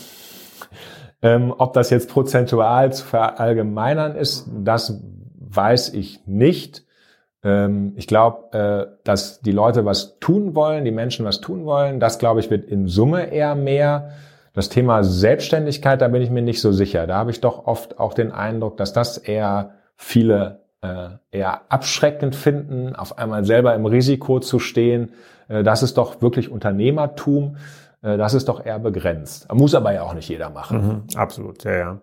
[1.25, 5.03] Ähm, ob das jetzt prozentual zu verallgemeinern ist, das
[5.35, 6.85] weiß ich nicht.
[7.43, 11.99] Ähm, ich glaube, äh, dass die Leute was tun wollen, die Menschen was tun wollen.
[11.99, 14.11] Das, glaube ich, wird in Summe eher mehr.
[14.53, 17.07] Das Thema Selbstständigkeit, da bin ich mir nicht so sicher.
[17.07, 22.37] Da habe ich doch oft auch den Eindruck, dass das eher viele äh, eher abschreckend
[22.37, 25.13] finden, auf einmal selber im Risiko zu stehen.
[25.49, 27.57] Äh, das ist doch wirklich Unternehmertum.
[28.05, 29.53] Äh, das ist doch eher begrenzt.
[29.53, 30.87] Muss aber ja auch nicht jeder machen.
[30.87, 32.01] Mhm, absolut, ja, ja.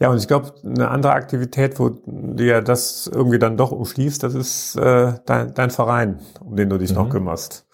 [0.00, 4.34] Ja, und ich glaube, eine andere Aktivität, wo dir das irgendwie dann doch umschließt, das
[4.34, 6.96] ist äh, dein, dein Verein, um den du dich mhm.
[6.96, 7.66] noch kümmerst.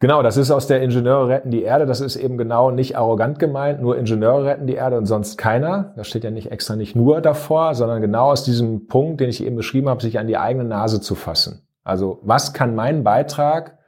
[0.00, 1.86] Genau, das ist aus der Ingenieure retten die Erde.
[1.86, 5.94] Das ist eben genau nicht arrogant gemeint, nur Ingenieure retten die Erde und sonst keiner.
[5.96, 9.42] Das steht ja nicht extra nicht nur davor, sondern genau aus diesem Punkt, den ich
[9.42, 11.68] eben beschrieben habe, sich an die eigene Nase zu fassen.
[11.84, 13.78] Also was kann mein Beitrag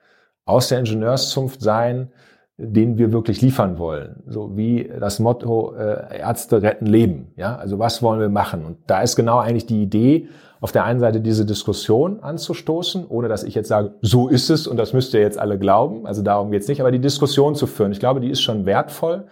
[0.45, 2.13] aus der Ingenieurszunft sein,
[2.59, 4.23] den wir wirklich liefern wollen.
[4.27, 7.33] So wie das Motto äh, Ärzte retten Leben.
[7.37, 8.65] Ja, also was wollen wir machen?
[8.65, 10.29] Und da ist genau eigentlich die Idee,
[10.61, 14.67] auf der einen Seite diese Diskussion anzustoßen, ohne dass ich jetzt sage, so ist es
[14.67, 16.07] und das müsst ihr jetzt alle glauben.
[16.07, 17.93] Also darum geht's nicht, aber die Diskussion zu führen.
[17.93, 19.27] Ich glaube, die ist schon wertvoll.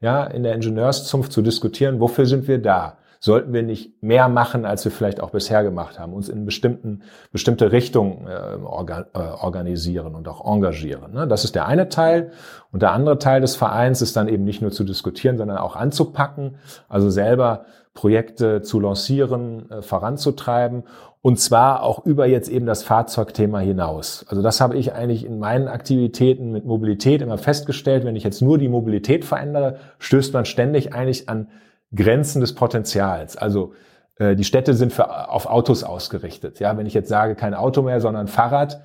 [0.00, 2.98] ja, in der Ingenieurszunft zu diskutieren, wofür sind wir da?
[3.20, 7.02] Sollten wir nicht mehr machen, als wir vielleicht auch bisher gemacht haben, uns in bestimmten,
[7.32, 11.12] bestimmte Richtungen äh, orga, äh, organisieren und auch engagieren.
[11.12, 11.26] Ne?
[11.26, 12.32] Das ist der eine Teil.
[12.72, 15.76] Und der andere Teil des Vereins ist dann eben nicht nur zu diskutieren, sondern auch
[15.76, 16.56] anzupacken,
[16.88, 20.84] also selber Projekte zu lancieren, äh, voranzutreiben
[21.26, 24.24] und zwar auch über jetzt eben das Fahrzeugthema hinaus.
[24.28, 28.04] Also das habe ich eigentlich in meinen Aktivitäten mit Mobilität immer festgestellt.
[28.04, 31.48] Wenn ich jetzt nur die Mobilität verändere, stößt man ständig eigentlich an
[31.94, 33.36] Grenzen des Potenzials.
[33.36, 33.74] Also
[34.18, 36.58] äh, die Städte sind für, auf Autos ausgerichtet.
[36.60, 38.80] Ja, wenn ich jetzt sage, kein Auto mehr, sondern Fahrrad,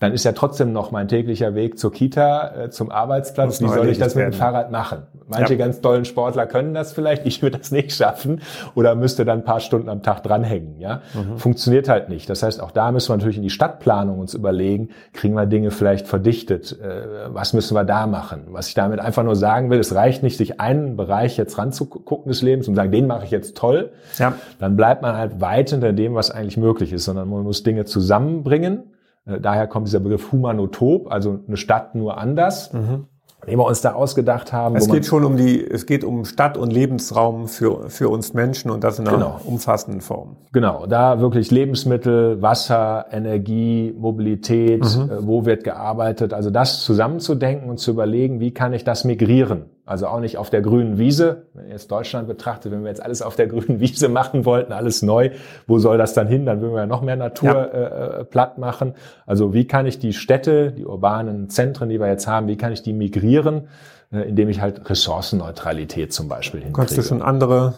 [0.00, 3.60] dann ist ja trotzdem noch mein täglicher Weg zur Kita, äh, zum Arbeitsplatz.
[3.60, 5.04] Wie soll ich das mit dem Fahrrad machen?
[5.28, 5.58] Manche ja.
[5.58, 8.42] ganz tollen Sportler können das vielleicht, ich würde das nicht schaffen
[8.74, 10.80] oder müsste dann ein paar Stunden am Tag dranhängen.
[10.80, 11.38] Ja, mhm.
[11.38, 12.28] funktioniert halt nicht.
[12.28, 15.70] Das heißt, auch da müssen wir natürlich in die Stadtplanung uns überlegen, kriegen wir Dinge
[15.70, 16.78] vielleicht verdichtet?
[16.80, 18.48] Äh, was müssen wir da machen?
[18.48, 22.28] Was ich damit einfach nur sagen will, es reicht nicht, sich einen Bereich jetzt ranzugucken
[22.28, 23.92] des Lebens und sagen, den mache ich jetzt toll.
[24.18, 24.34] Ja.
[24.58, 27.84] Dann bleibt man halt weit hinter dem, was eigentlich möglich ist, sondern man muss Dinge
[27.84, 28.93] zusammenbringen
[29.24, 32.72] daher kommt dieser Begriff Humanotop, also eine Stadt nur anders.
[32.72, 33.06] Mhm
[33.46, 34.76] den wir uns da ausgedacht haben.
[34.76, 38.70] Es geht schon um die, es geht um Stadt und Lebensraum für, für uns Menschen
[38.70, 39.40] und das in einer genau.
[39.44, 40.36] umfassenden Form.
[40.52, 45.10] Genau, da wirklich Lebensmittel, Wasser, Energie, Mobilität, mhm.
[45.10, 49.66] äh, wo wird gearbeitet, also das zusammenzudenken und zu überlegen, wie kann ich das migrieren?
[49.86, 51.42] Also auch nicht auf der grünen Wiese.
[51.52, 54.72] Wenn ihr jetzt Deutschland betrachtet, wenn wir jetzt alles auf der grünen Wiese machen wollten,
[54.72, 55.30] alles neu,
[55.66, 56.46] wo soll das dann hin?
[56.46, 57.64] Dann würden wir ja noch mehr Natur ja.
[57.64, 58.94] Äh, äh, platt machen.
[59.26, 62.72] Also wie kann ich die Städte, die urbanen Zentren, die wir jetzt haben, wie kann
[62.72, 63.68] ich die migrieren,
[64.10, 66.78] äh, indem ich halt Ressourcenneutralität zum Beispiel hinkriege.
[66.78, 67.74] Kannst du schon andere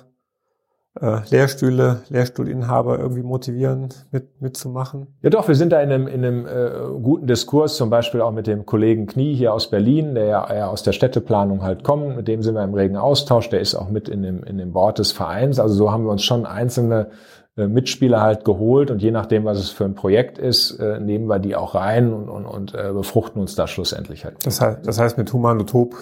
[1.01, 5.07] äh, Lehrstühle, Lehrstuhlinhaber irgendwie motivieren, mit, mitzumachen?
[5.23, 8.33] Ja doch, wir sind da in einem, in einem äh, guten Diskurs, zum Beispiel auch
[8.33, 12.17] mit dem Kollegen Knie hier aus Berlin, der ja eher aus der Städteplanung halt kommt,
[12.17, 14.73] mit dem sind wir im regen Austausch, der ist auch mit in dem, in dem
[14.73, 15.59] Board des Vereins.
[15.59, 17.11] Also so haben wir uns schon einzelne
[17.57, 21.27] äh, Mitspieler halt geholt und je nachdem, was es für ein Projekt ist, äh, nehmen
[21.27, 24.45] wir die auch rein und, und, und äh, befruchten uns da schlussendlich halt.
[24.45, 25.95] Das heißt, das heißt mit Humanotop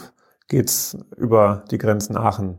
[0.48, 2.59] geht's über die Grenzen Aachen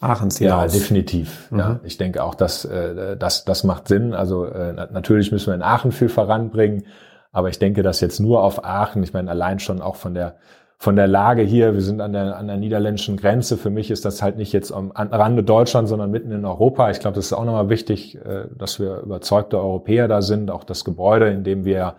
[0.00, 0.72] Aachens hinaus.
[0.72, 1.50] Ja, definitiv.
[1.50, 1.58] Mhm.
[1.58, 4.14] Ja, ich denke auch, dass äh, das, das macht Sinn.
[4.14, 6.84] Also äh, natürlich müssen wir in Aachen viel voranbringen,
[7.32, 10.36] aber ich denke, dass jetzt nur auf Aachen, ich meine allein schon auch von der
[10.82, 13.58] von der Lage hier, wir sind an der, an der niederländischen Grenze.
[13.58, 16.90] Für mich ist das halt nicht jetzt am Rande Deutschland, sondern mitten in Europa.
[16.90, 20.50] Ich glaube, das ist auch nochmal wichtig, äh, dass wir überzeugte Europäer da sind.
[20.50, 21.96] Auch das Gebäude, in dem wir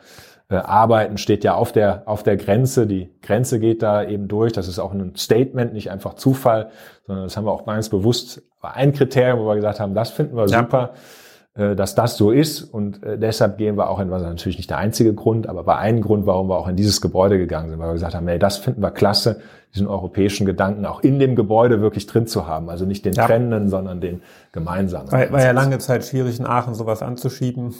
[0.57, 2.87] arbeiten, steht ja auf der, auf der Grenze.
[2.87, 4.53] Die Grenze geht da eben durch.
[4.53, 6.71] Das ist auch ein Statement, nicht einfach Zufall,
[7.07, 10.35] sondern das haben wir auch ganz bewusst ein Kriterium, wo wir gesagt haben, das finden
[10.35, 10.91] wir super,
[11.57, 11.71] ja.
[11.71, 12.61] Äh, dass das so ist.
[12.61, 15.79] Und äh, deshalb gehen wir auch in, was natürlich nicht der einzige Grund, aber war
[15.79, 18.39] ein Grund, warum wir auch in dieses Gebäude gegangen sind, weil wir gesagt haben, hey,
[18.39, 19.41] das finden wir klasse,
[19.73, 22.69] diesen europäischen Gedanken auch in dem Gebäude wirklich drin zu haben.
[22.69, 23.25] Also nicht den ja.
[23.25, 25.11] trennenden, sondern den gemeinsamen.
[25.11, 27.73] War, war ja lange Zeit schwierig, in Aachen sowas anzuschieben.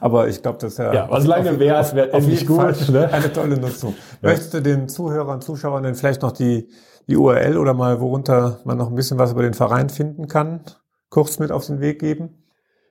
[0.00, 2.56] Aber ich glaube, das ist ja, ja was lange wäre, es wäre endlich gut.
[2.56, 3.08] Fall ne?
[3.12, 3.94] Eine tolle Nutzung.
[4.22, 4.30] Ja.
[4.30, 6.68] Möchtest du den Zuhörern, Zuschauern denn vielleicht noch die,
[7.08, 10.60] die URL oder mal, worunter man noch ein bisschen was über den Verein finden kann,
[11.10, 12.44] kurz mit auf den Weg geben?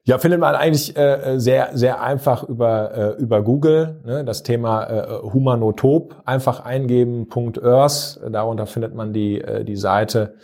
[0.07, 3.99] Ja, findet man eigentlich äh, sehr sehr einfach über äh, über Google.
[4.05, 4.23] Ne?
[4.23, 7.27] Das Thema äh, Humanotop einfach eingeben.
[7.61, 8.17] Earth.
[8.31, 10.35] Darunter findet man die äh, die Seite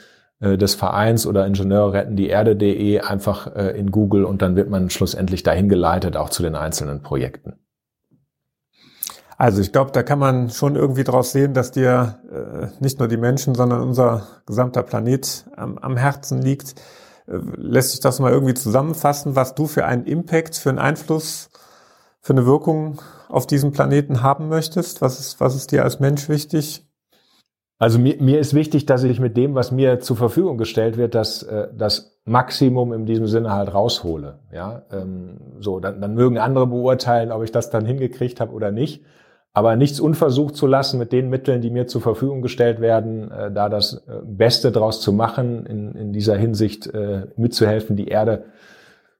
[0.58, 4.89] des Vereins oder Ingenieure retten die Erde.de einfach äh, in Google und dann wird man
[4.89, 7.53] schlussendlich dahin geleitet, auch zu den einzelnen Projekten.
[9.38, 13.08] Also ich glaube, da kann man schon irgendwie draus sehen, dass dir äh, nicht nur
[13.08, 16.75] die Menschen, sondern unser gesamter Planet am, am Herzen liegt.
[17.27, 21.49] Äh, lässt sich das mal irgendwie zusammenfassen, was du für einen Impact, für einen Einfluss,
[22.21, 25.01] für eine Wirkung auf diesem Planeten haben möchtest?
[25.01, 26.88] Was ist, was ist dir als Mensch wichtig?
[27.83, 31.15] Also mir, mir ist wichtig, dass ich mit dem, was mir zur Verfügung gestellt wird,
[31.15, 34.39] das, äh, das Maximum in diesem Sinne halt raushole.
[34.53, 38.71] Ja, ähm, so dann, dann mögen andere beurteilen, ob ich das dann hingekriegt habe oder
[38.71, 39.03] nicht.
[39.51, 43.51] Aber nichts unversucht zu lassen mit den Mitteln, die mir zur Verfügung gestellt werden, äh,
[43.51, 48.45] da das äh, Beste draus zu machen, in, in dieser Hinsicht äh, mitzuhelfen, die Erde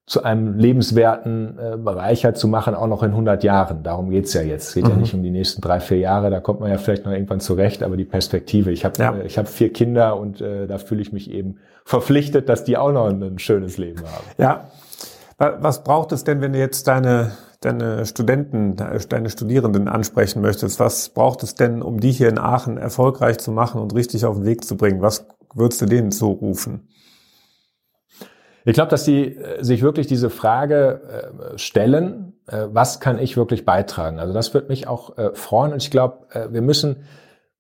[0.06, 3.84] zu einem lebenswerten äh, Bereicher zu machen, auch noch in 100 Jahren.
[3.84, 4.70] Darum geht's ja jetzt.
[4.70, 4.90] Es geht mhm.
[4.90, 7.40] ja nicht um die nächsten drei, vier Jahre, da kommt man ja vielleicht noch irgendwann
[7.40, 8.72] zurecht, aber die Perspektive.
[8.72, 9.16] Ich habe ja.
[9.16, 12.76] äh, ich hab vier Kinder und äh, da fühle ich mich eben verpflichtet, dass die
[12.78, 14.26] auch noch ein, ein schönes Leben haben.
[14.38, 14.68] Ja.
[15.38, 20.80] Was braucht es denn, wenn du jetzt deine, deine Studenten, deine Studierenden ansprechen möchtest?
[20.80, 24.36] Was braucht es denn, um die hier in Aachen erfolgreich zu machen und richtig auf
[24.36, 25.02] den Weg zu bringen?
[25.02, 26.88] Was würdest du denen zurufen?
[28.66, 31.02] Ich glaube, dass die äh, sich wirklich diese Frage
[31.54, 34.20] äh, stellen, äh, was kann ich wirklich beitragen?
[34.20, 37.04] Also das wird mich auch freuen und ich glaube, wir müssen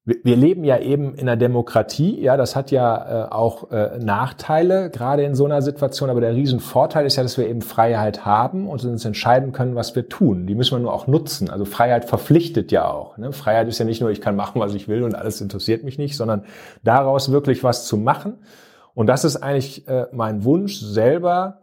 [0.06, 5.34] wir leben ja eben in einer Demokratie, ja, das hat ja auch Nachteile, gerade in
[5.34, 9.06] so einer Situation, aber der Riesenvorteil ist ja, dass wir eben Freiheit haben und uns
[9.06, 10.46] entscheiden können, was wir tun.
[10.46, 11.50] Die müssen wir nur auch nutzen.
[11.50, 13.18] Also Freiheit verpflichtet ja auch.
[13.18, 13.32] Ne?
[13.32, 15.98] Freiheit ist ja nicht nur, ich kann machen, was ich will und alles interessiert mich
[15.98, 16.44] nicht, sondern
[16.84, 18.40] daraus wirklich was zu machen.
[18.94, 21.62] Und das ist eigentlich äh, mein Wunsch selber,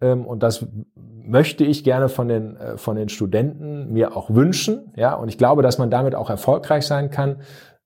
[0.00, 4.92] ähm, und das möchte ich gerne von den, äh, von den Studenten mir auch wünschen.
[4.96, 7.36] Ja, und ich glaube, dass man damit auch erfolgreich sein kann,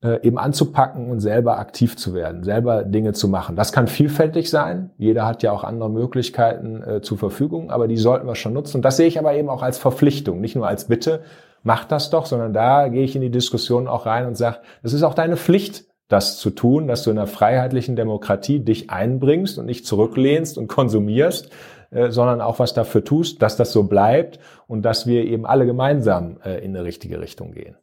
[0.03, 3.57] äh, eben anzupacken und selber aktiv zu werden, selber Dinge zu machen.
[3.57, 4.91] Das kann vielfältig sein.
[4.99, 8.79] Jeder hat ja auch andere Möglichkeiten äh, zur Verfügung, aber die sollten wir schon nutzen.
[8.79, 11.23] Und das sehe ich aber eben auch als Verpflichtung, nicht nur als Bitte,
[11.63, 14.93] mach das doch, sondern da gehe ich in die Diskussion auch rein und sage, das
[14.93, 19.59] ist auch deine Pflicht, das zu tun, dass du in einer freiheitlichen Demokratie dich einbringst
[19.59, 21.51] und nicht zurücklehnst und konsumierst,
[21.91, 25.67] äh, sondern auch was dafür tust, dass das so bleibt und dass wir eben alle
[25.67, 27.77] gemeinsam äh, in eine richtige Richtung gehen.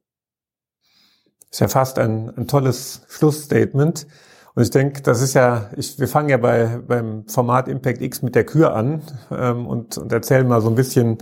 [1.50, 4.08] Ist ja fast ein, ein tolles Schlussstatement.
[4.54, 8.22] Und ich denke, das ist ja, ich, wir fangen ja bei, beim Format Impact X
[8.22, 11.18] mit der Kür an ähm, und, und erzählen mal so ein bisschen,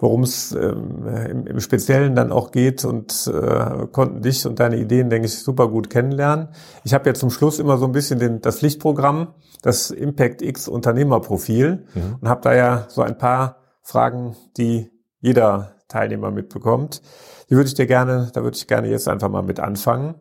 [0.00, 5.10] worum es ähm, im, Speziellen dann auch geht und äh, konnten dich und deine Ideen,
[5.10, 6.48] denke ich, super gut kennenlernen.
[6.84, 10.68] Ich habe ja zum Schluss immer so ein bisschen den, das Lichtprogramm, das Impact X
[10.68, 12.16] Unternehmerprofil mhm.
[12.20, 17.02] und habe da ja so ein paar Fragen, die jeder Teilnehmer mitbekommt.
[17.50, 20.14] Die würde ich dir gerne, da würde ich gerne jetzt einfach mal mit anfangen.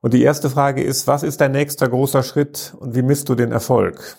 [0.00, 3.34] Und die erste Frage ist, was ist dein nächster großer Schritt und wie misst du
[3.34, 4.16] den Erfolg?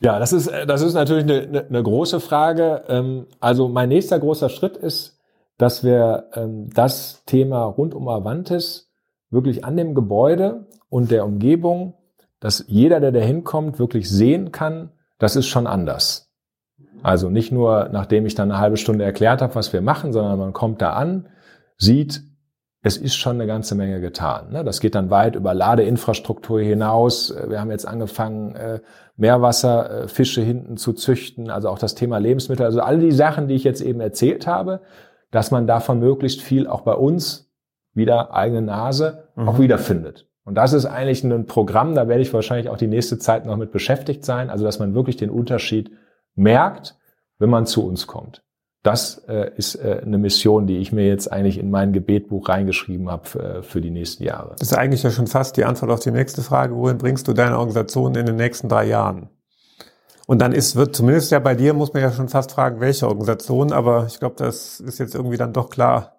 [0.00, 2.84] Ja, das ist, das ist natürlich eine, eine große Frage.
[2.88, 5.18] Ähm, also mein nächster großer Schritt ist,
[5.56, 8.90] dass wir ähm, das Thema rund um Avantis
[9.30, 11.94] wirklich an dem Gebäude und der Umgebung,
[12.40, 16.30] dass jeder, der da hinkommt, wirklich sehen kann, das ist schon anders.
[17.02, 20.38] Also nicht nur, nachdem ich dann eine halbe Stunde erklärt habe, was wir machen, sondern
[20.38, 21.28] man kommt da an,
[21.76, 22.22] sieht,
[22.82, 24.52] es ist schon eine ganze Menge getan.
[24.52, 24.64] Ne?
[24.64, 27.34] Das geht dann weit über Ladeinfrastruktur hinaus.
[27.48, 28.80] Wir haben jetzt angefangen, äh,
[29.16, 33.64] Meerwasserfische hinten zu züchten, also auch das Thema Lebensmittel, also all die Sachen, die ich
[33.64, 34.80] jetzt eben erzählt habe,
[35.32, 37.50] dass man davon möglichst viel auch bei uns
[37.94, 39.48] wieder eigene Nase mhm.
[39.48, 40.28] auch wiederfindet.
[40.44, 43.56] Und das ist eigentlich ein Programm, da werde ich wahrscheinlich auch die nächste Zeit noch
[43.56, 45.90] mit beschäftigt sein, also dass man wirklich den Unterschied
[46.36, 46.96] merkt,
[47.38, 48.42] wenn man zu uns kommt.
[48.82, 53.10] Das äh, ist äh, eine Mission, die ich mir jetzt eigentlich in mein Gebetbuch reingeschrieben
[53.10, 54.54] habe für, äh, für die nächsten Jahre.
[54.58, 56.76] Das ist eigentlich ja schon fast die Antwort auf die nächste Frage.
[56.76, 59.30] Wohin bringst du deine Organisation in den nächsten drei Jahren?
[60.26, 63.08] Und dann ist, wird zumindest ja bei dir, muss man ja schon fast fragen, welche
[63.08, 66.17] Organisation, aber ich glaube, das ist jetzt irgendwie dann doch klar.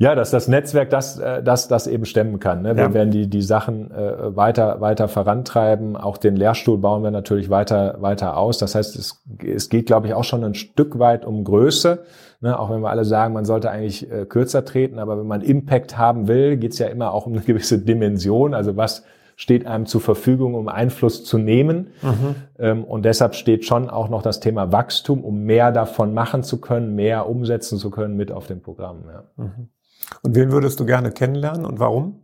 [0.00, 2.62] Ja, dass das Netzwerk das, äh, das, das eben stemmen kann.
[2.62, 2.74] Ne?
[2.74, 2.94] Wir ja.
[2.94, 5.94] werden die, die Sachen äh, weiter, weiter vorantreiben.
[5.94, 8.56] Auch den Lehrstuhl bauen wir natürlich weiter, weiter aus.
[8.56, 11.98] Das heißt, es, es geht, glaube ich, auch schon ein Stück weit um Größe.
[12.40, 12.58] Ne?
[12.58, 14.98] Auch wenn wir alle sagen, man sollte eigentlich äh, kürzer treten.
[14.98, 18.54] Aber wenn man Impact haben will, geht es ja immer auch um eine gewisse Dimension.
[18.54, 19.04] Also was
[19.36, 21.88] steht einem zur Verfügung, um Einfluss zu nehmen.
[22.00, 22.34] Mhm.
[22.58, 26.58] Ähm, und deshalb steht schon auch noch das Thema Wachstum, um mehr davon machen zu
[26.58, 29.04] können, mehr umsetzen zu können mit auf dem Programm.
[29.06, 29.24] Ja.
[29.36, 29.68] Mhm.
[30.22, 32.20] Und wen würdest du gerne kennenlernen und warum?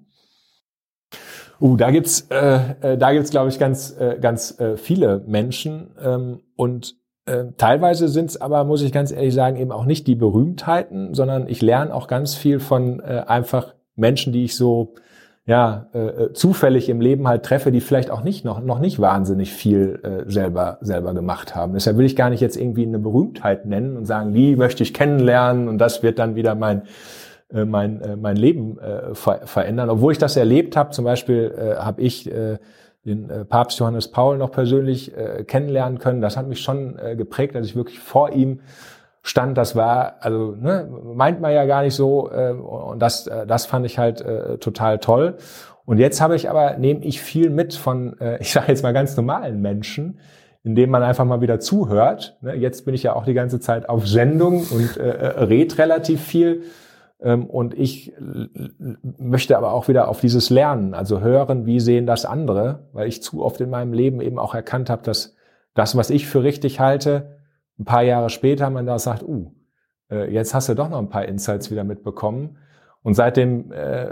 [1.61, 5.94] Uh, da gibt's, äh, äh, da gibt's, glaube ich, ganz, äh, ganz äh, viele Menschen
[6.03, 10.14] ähm, und äh, teilweise sind's aber, muss ich ganz ehrlich sagen, eben auch nicht die
[10.14, 14.94] Berühmtheiten, sondern ich lerne auch ganz viel von äh, einfach Menschen, die ich so
[15.46, 19.01] ja äh, äh, zufällig im Leben halt treffe, die vielleicht auch nicht noch noch nicht
[19.01, 21.75] wahnsinnig viel äh, selber selber gemacht haben.
[21.75, 24.92] Deshalb will ich gar nicht jetzt irgendwie eine Berühmtheit nennen und sagen, die möchte ich
[24.92, 26.83] kennenlernen und das wird dann wieder mein
[27.52, 29.90] äh, mein, äh, mein Leben äh, ver verändern.
[29.90, 32.59] Obwohl ich das erlebt habe, zum Beispiel äh, habe ich äh,
[33.04, 36.20] den äh, Papst Johannes Paul noch persönlich äh, kennenlernen können.
[36.20, 38.61] Das hat mich schon äh, geprägt, als ich wirklich vor ihm
[39.22, 39.56] stand.
[39.56, 42.30] Das war, also ne, meint man ja gar nicht so.
[42.30, 45.37] Äh, und das, äh, das fand ich halt äh, total toll.
[45.85, 48.92] Und jetzt habe ich aber, nehme ich viel mit von, äh, ich sage jetzt mal
[48.92, 50.18] ganz normalen Menschen,
[50.64, 52.37] indem man einfach mal wieder zuhört.
[52.40, 55.78] Ne, jetzt bin ich ja auch die ganze Zeit auf Sendung und äh, äh red
[55.78, 56.64] relativ viel.
[57.20, 58.12] Ähm, und ich
[59.18, 63.22] möchte aber auch wieder auf dieses Lernen, also hören, wie sehen das andere, weil ich
[63.22, 65.34] zu oft in meinem Leben eben auch erkannt habe, dass
[65.74, 67.36] das, was ich für richtig halte,
[67.78, 69.53] ein paar Jahre später man da sagt, uh,
[70.11, 72.59] äh, jetzt hast du doch noch ein paar Insights wieder mitbekommen.
[73.03, 74.09] Und seitdem äh,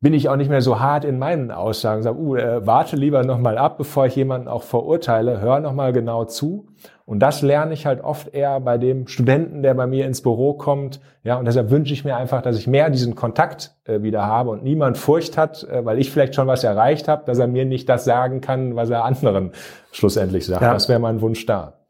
[0.00, 2.02] bin ich auch nicht mehr so hart in meinen Aussagen.
[2.02, 5.40] Sag, uh, äh, warte lieber nochmal ab, bevor ich jemanden auch verurteile.
[5.40, 6.68] Hör nochmal genau zu.
[7.10, 10.54] Und das lerne ich halt oft eher bei dem Studenten, der bei mir ins Büro
[10.54, 11.00] kommt.
[11.24, 14.50] Ja, und deshalb wünsche ich mir einfach, dass ich mehr diesen Kontakt äh, wieder habe
[14.50, 17.64] und niemand Furcht hat, äh, weil ich vielleicht schon was erreicht habe, dass er mir
[17.64, 19.50] nicht das sagen kann, was er anderen
[19.90, 20.62] schlussendlich sagt.
[20.62, 20.72] Ja.
[20.72, 21.80] Das wäre mein Wunsch da.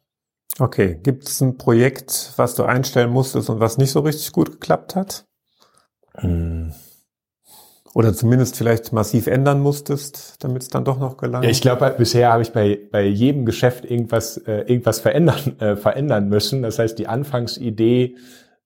[0.58, 4.52] Okay, gibt es ein Projekt, was du einstellen musstest und was nicht so richtig gut
[4.52, 5.26] geklappt hat?
[6.14, 6.72] Hm.
[7.92, 11.42] Oder zumindest vielleicht massiv ändern musstest, damit es dann doch noch gelang?
[11.42, 15.76] Ja, ich glaube, bisher habe ich bei, bei jedem Geschäft irgendwas, äh, irgendwas verändern, äh,
[15.76, 16.62] verändern müssen.
[16.62, 18.16] Das heißt, die Anfangsidee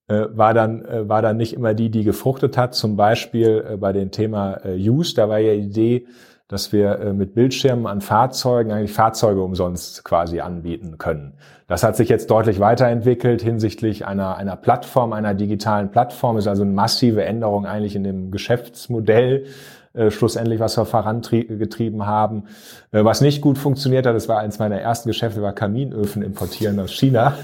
[0.09, 2.75] äh, war dann äh, war dann nicht immer die, die gefruchtet hat.
[2.75, 6.07] Zum Beispiel äh, bei dem Thema äh, Use, da war ja die Idee,
[6.49, 11.35] dass wir äh, mit Bildschirmen an Fahrzeugen eigentlich Fahrzeuge umsonst quasi anbieten können.
[11.67, 16.37] Das hat sich jetzt deutlich weiterentwickelt hinsichtlich einer, einer Plattform, einer digitalen Plattform.
[16.37, 19.47] Ist also eine massive Änderung eigentlich in dem Geschäftsmodell
[19.95, 22.45] äh, schlussendlich, was wir vorangetrieben haben.
[22.91, 26.81] Äh, was nicht gut funktioniert hat, das war eins meiner ersten Geschäfte, war Kaminöfen importieren
[26.81, 27.39] aus China.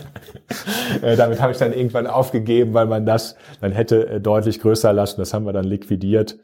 [1.03, 5.21] äh, damit habe ich dann irgendwann aufgegeben, weil man das dann hätte deutlich größer lassen.
[5.21, 6.39] Das haben wir dann liquidiert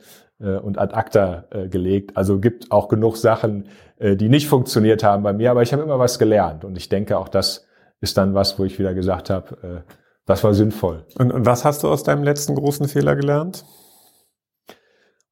[0.45, 2.17] und ad acta äh, gelegt.
[2.17, 3.69] Also gibt auch genug Sachen,
[3.99, 6.89] äh, die nicht funktioniert haben bei mir, aber ich habe immer was gelernt und ich
[6.89, 7.67] denke auch das
[8.01, 9.93] ist dann was, wo ich wieder gesagt habe, äh,
[10.27, 11.05] das war sinnvoll.
[11.19, 13.65] Und, und was hast du aus deinem letzten großen Fehler gelernt?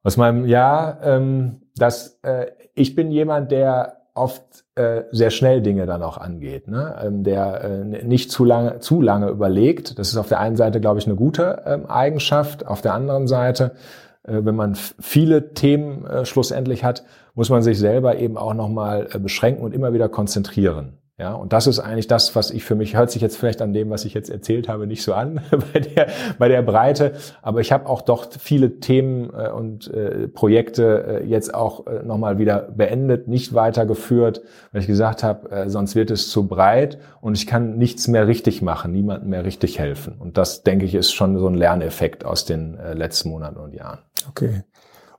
[0.03, 5.85] Aus meinem ja, ähm, dass äh, ich bin jemand, der oft äh, sehr schnell Dinge
[5.85, 6.95] dann auch angeht, ne?
[7.03, 9.99] ähm, der äh, nicht zu lange zu lange überlegt.
[9.99, 12.65] Das ist auf der einen Seite, glaube ich, eine gute ähm, Eigenschaft.
[12.65, 17.03] Auf der anderen Seite äh, wenn man viele Themen äh, schlussendlich hat,
[17.33, 20.97] muss man sich selber eben auch nochmal äh, beschränken und immer wieder konzentrieren.
[21.17, 23.71] Ja, und das ist eigentlich das, was ich für mich, hört sich jetzt vielleicht an
[23.71, 25.39] dem, was ich jetzt erzählt habe, nicht so an
[25.73, 26.07] bei der,
[26.37, 31.25] bei der Breite, aber ich habe auch doch viele Themen äh, und äh, Projekte äh,
[31.25, 34.41] jetzt auch äh, nochmal wieder beendet, nicht weitergeführt,
[34.73, 38.27] weil ich gesagt habe, äh, sonst wird es zu breit und ich kann nichts mehr
[38.27, 40.15] richtig machen, niemandem mehr richtig helfen.
[40.19, 43.73] Und das, denke ich, ist schon so ein Lerneffekt aus den äh, letzten Monaten und
[43.73, 43.99] Jahren.
[44.29, 44.63] Okay.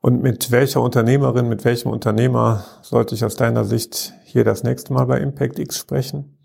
[0.01, 4.93] Und mit welcher Unternehmerin, mit welchem Unternehmer sollte ich aus deiner Sicht hier das nächste
[4.93, 6.37] Mal bei Impact X sprechen?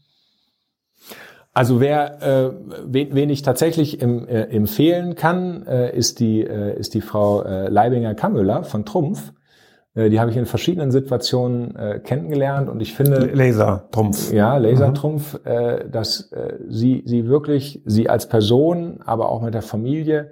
[1.54, 2.52] Also wer, äh,
[2.86, 7.44] wen, wen ich tatsächlich im, äh, empfehlen kann, äh, ist die äh, ist die Frau
[7.44, 9.34] äh, Leibinger Kammüller von Trumpf.
[9.94, 14.32] Äh, die habe ich in verschiedenen Situationen äh, kennengelernt und ich finde Lasertrumpf.
[14.32, 15.40] Ja, Lasertrumpf, mhm.
[15.52, 20.32] äh, dass äh, sie sie wirklich sie als Person, aber auch mit der Familie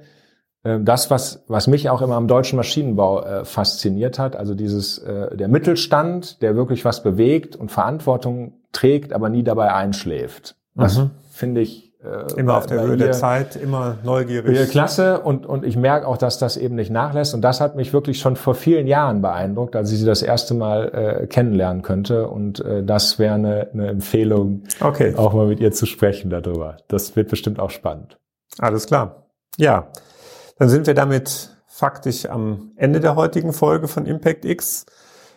[0.64, 5.36] das, was, was mich auch immer am deutschen Maschinenbau äh, fasziniert hat, also dieses äh,
[5.36, 10.56] der Mittelstand, der wirklich was bewegt und Verantwortung trägt, aber nie dabei einschläft.
[10.76, 11.12] Das mhm.
[11.32, 14.70] finde ich äh, immer auf der Höhe der Zeit, immer neugierig.
[14.70, 17.92] Klasse und und ich merke auch, dass das eben nicht nachlässt und das hat mich
[17.92, 22.30] wirklich schon vor vielen Jahren beeindruckt, als ich sie das erste Mal äh, kennenlernen könnte
[22.30, 25.14] und äh, das wäre eine, eine Empfehlung, okay.
[25.16, 26.78] auch mal mit ihr zu sprechen darüber.
[26.88, 28.18] Das wird bestimmt auch spannend.
[28.60, 29.26] Alles klar.
[29.58, 29.90] Ja.
[30.60, 34.86] Dann sind wir damit faktisch am Ende der heutigen Folge von Impact X.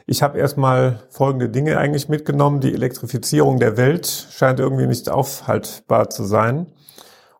[0.04, 2.60] Ich habe erstmal folgende Dinge eigentlich mitgenommen.
[2.60, 6.66] Die Elektrifizierung der Welt scheint irgendwie nicht aufhaltbar zu sein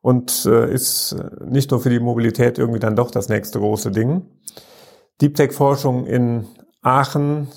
[0.01, 4.27] und äh, ist nicht nur für die Mobilität irgendwie dann doch das nächste große Ding.
[5.21, 6.47] Deep Tech Forschung in
[6.83, 7.49] Aachen,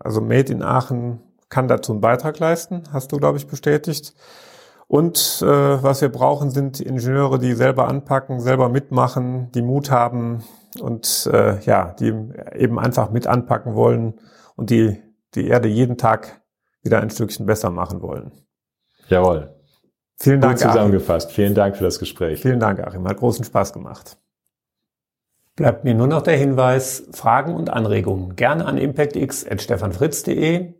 [0.00, 1.20] also Made in Aachen,
[1.50, 4.12] kann dazu einen Beitrag leisten, hast du, glaube ich, bestätigt.
[4.88, 10.42] Und äh, was wir brauchen, sind Ingenieure, die selber anpacken, selber mitmachen, die Mut haben
[10.80, 12.14] und äh, ja, die
[12.54, 14.14] eben einfach mit anpacken wollen
[14.56, 15.02] und die
[15.34, 16.40] die Erde jeden Tag
[16.82, 18.32] wieder ein Stückchen besser machen wollen.
[19.08, 19.54] Jawohl.
[20.16, 20.58] Vielen Dank.
[20.58, 21.26] Gut zusammengefasst.
[21.28, 21.34] Achim.
[21.34, 22.40] Vielen Dank für das Gespräch.
[22.40, 23.06] Vielen Dank, Achim.
[23.06, 24.18] Hat großen Spaß gemacht.
[25.54, 30.74] Bleibt mir nur noch der Hinweis, Fragen und Anregungen gerne an impactx.stefanfritz.de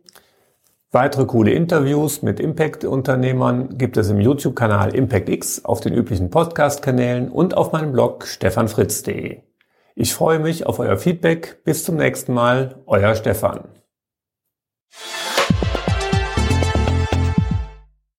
[0.91, 7.55] Weitere coole Interviews mit Impact-Unternehmern gibt es im YouTube-Kanal ImpactX, auf den üblichen Podcast-Kanälen und
[7.55, 9.43] auf meinem Blog stefanfritz.de.
[9.93, 11.63] Ich freue mich auf euer Feedback.
[11.63, 12.81] Bis zum nächsten Mal.
[12.87, 13.69] Euer Stefan.